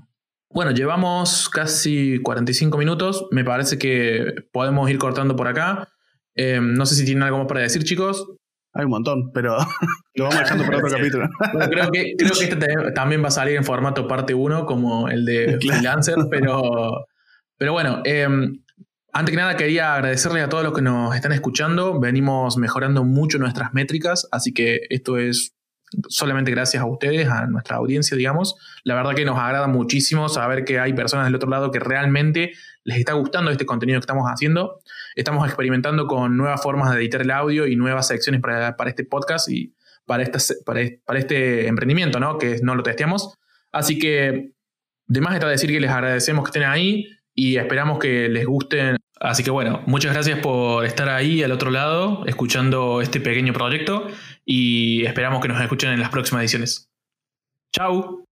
[0.50, 3.26] bueno, llevamos casi 45 minutos.
[3.30, 5.86] Me parece que podemos ir cortando por acá.
[6.34, 8.26] Em, no sé si tienen algo más para decir, chicos.
[8.72, 9.58] Hay un montón, pero
[10.14, 11.28] lo vamos dejando para otro capítulo.
[11.52, 14.64] Bueno, creo, que, creo que este te- también va a salir en formato parte 1,
[14.64, 15.74] como el de Claro.
[15.76, 17.04] freelancer, pero,
[17.58, 18.62] pero bueno, em,
[19.12, 22.00] antes que nada quería agradecerle a todos los que nos están escuchando.
[22.00, 25.52] Venimos mejorando mucho nuestras métricas, así que esto es
[26.08, 28.56] solamente gracias a ustedes, a nuestra audiencia, digamos.
[28.84, 32.52] La verdad que nos agrada muchísimo saber que hay personas del otro lado que realmente
[32.84, 34.80] les está gustando este contenido que estamos haciendo.
[35.14, 39.04] Estamos experimentando con nuevas formas de editar el audio y nuevas secciones para, para este
[39.04, 39.74] podcast y
[40.06, 42.38] para, esta, para, para este emprendimiento, ¿no?
[42.38, 43.34] Que no lo testeamos.
[43.72, 44.52] Así que,
[45.06, 48.96] de más está decir que les agradecemos que estén ahí y esperamos que les gusten.
[49.20, 54.08] Así que bueno, muchas gracias por estar ahí al otro lado, escuchando este pequeño proyecto
[54.50, 56.88] y esperamos que nos escuchen en las próximas ediciones.
[57.76, 58.24] Chau.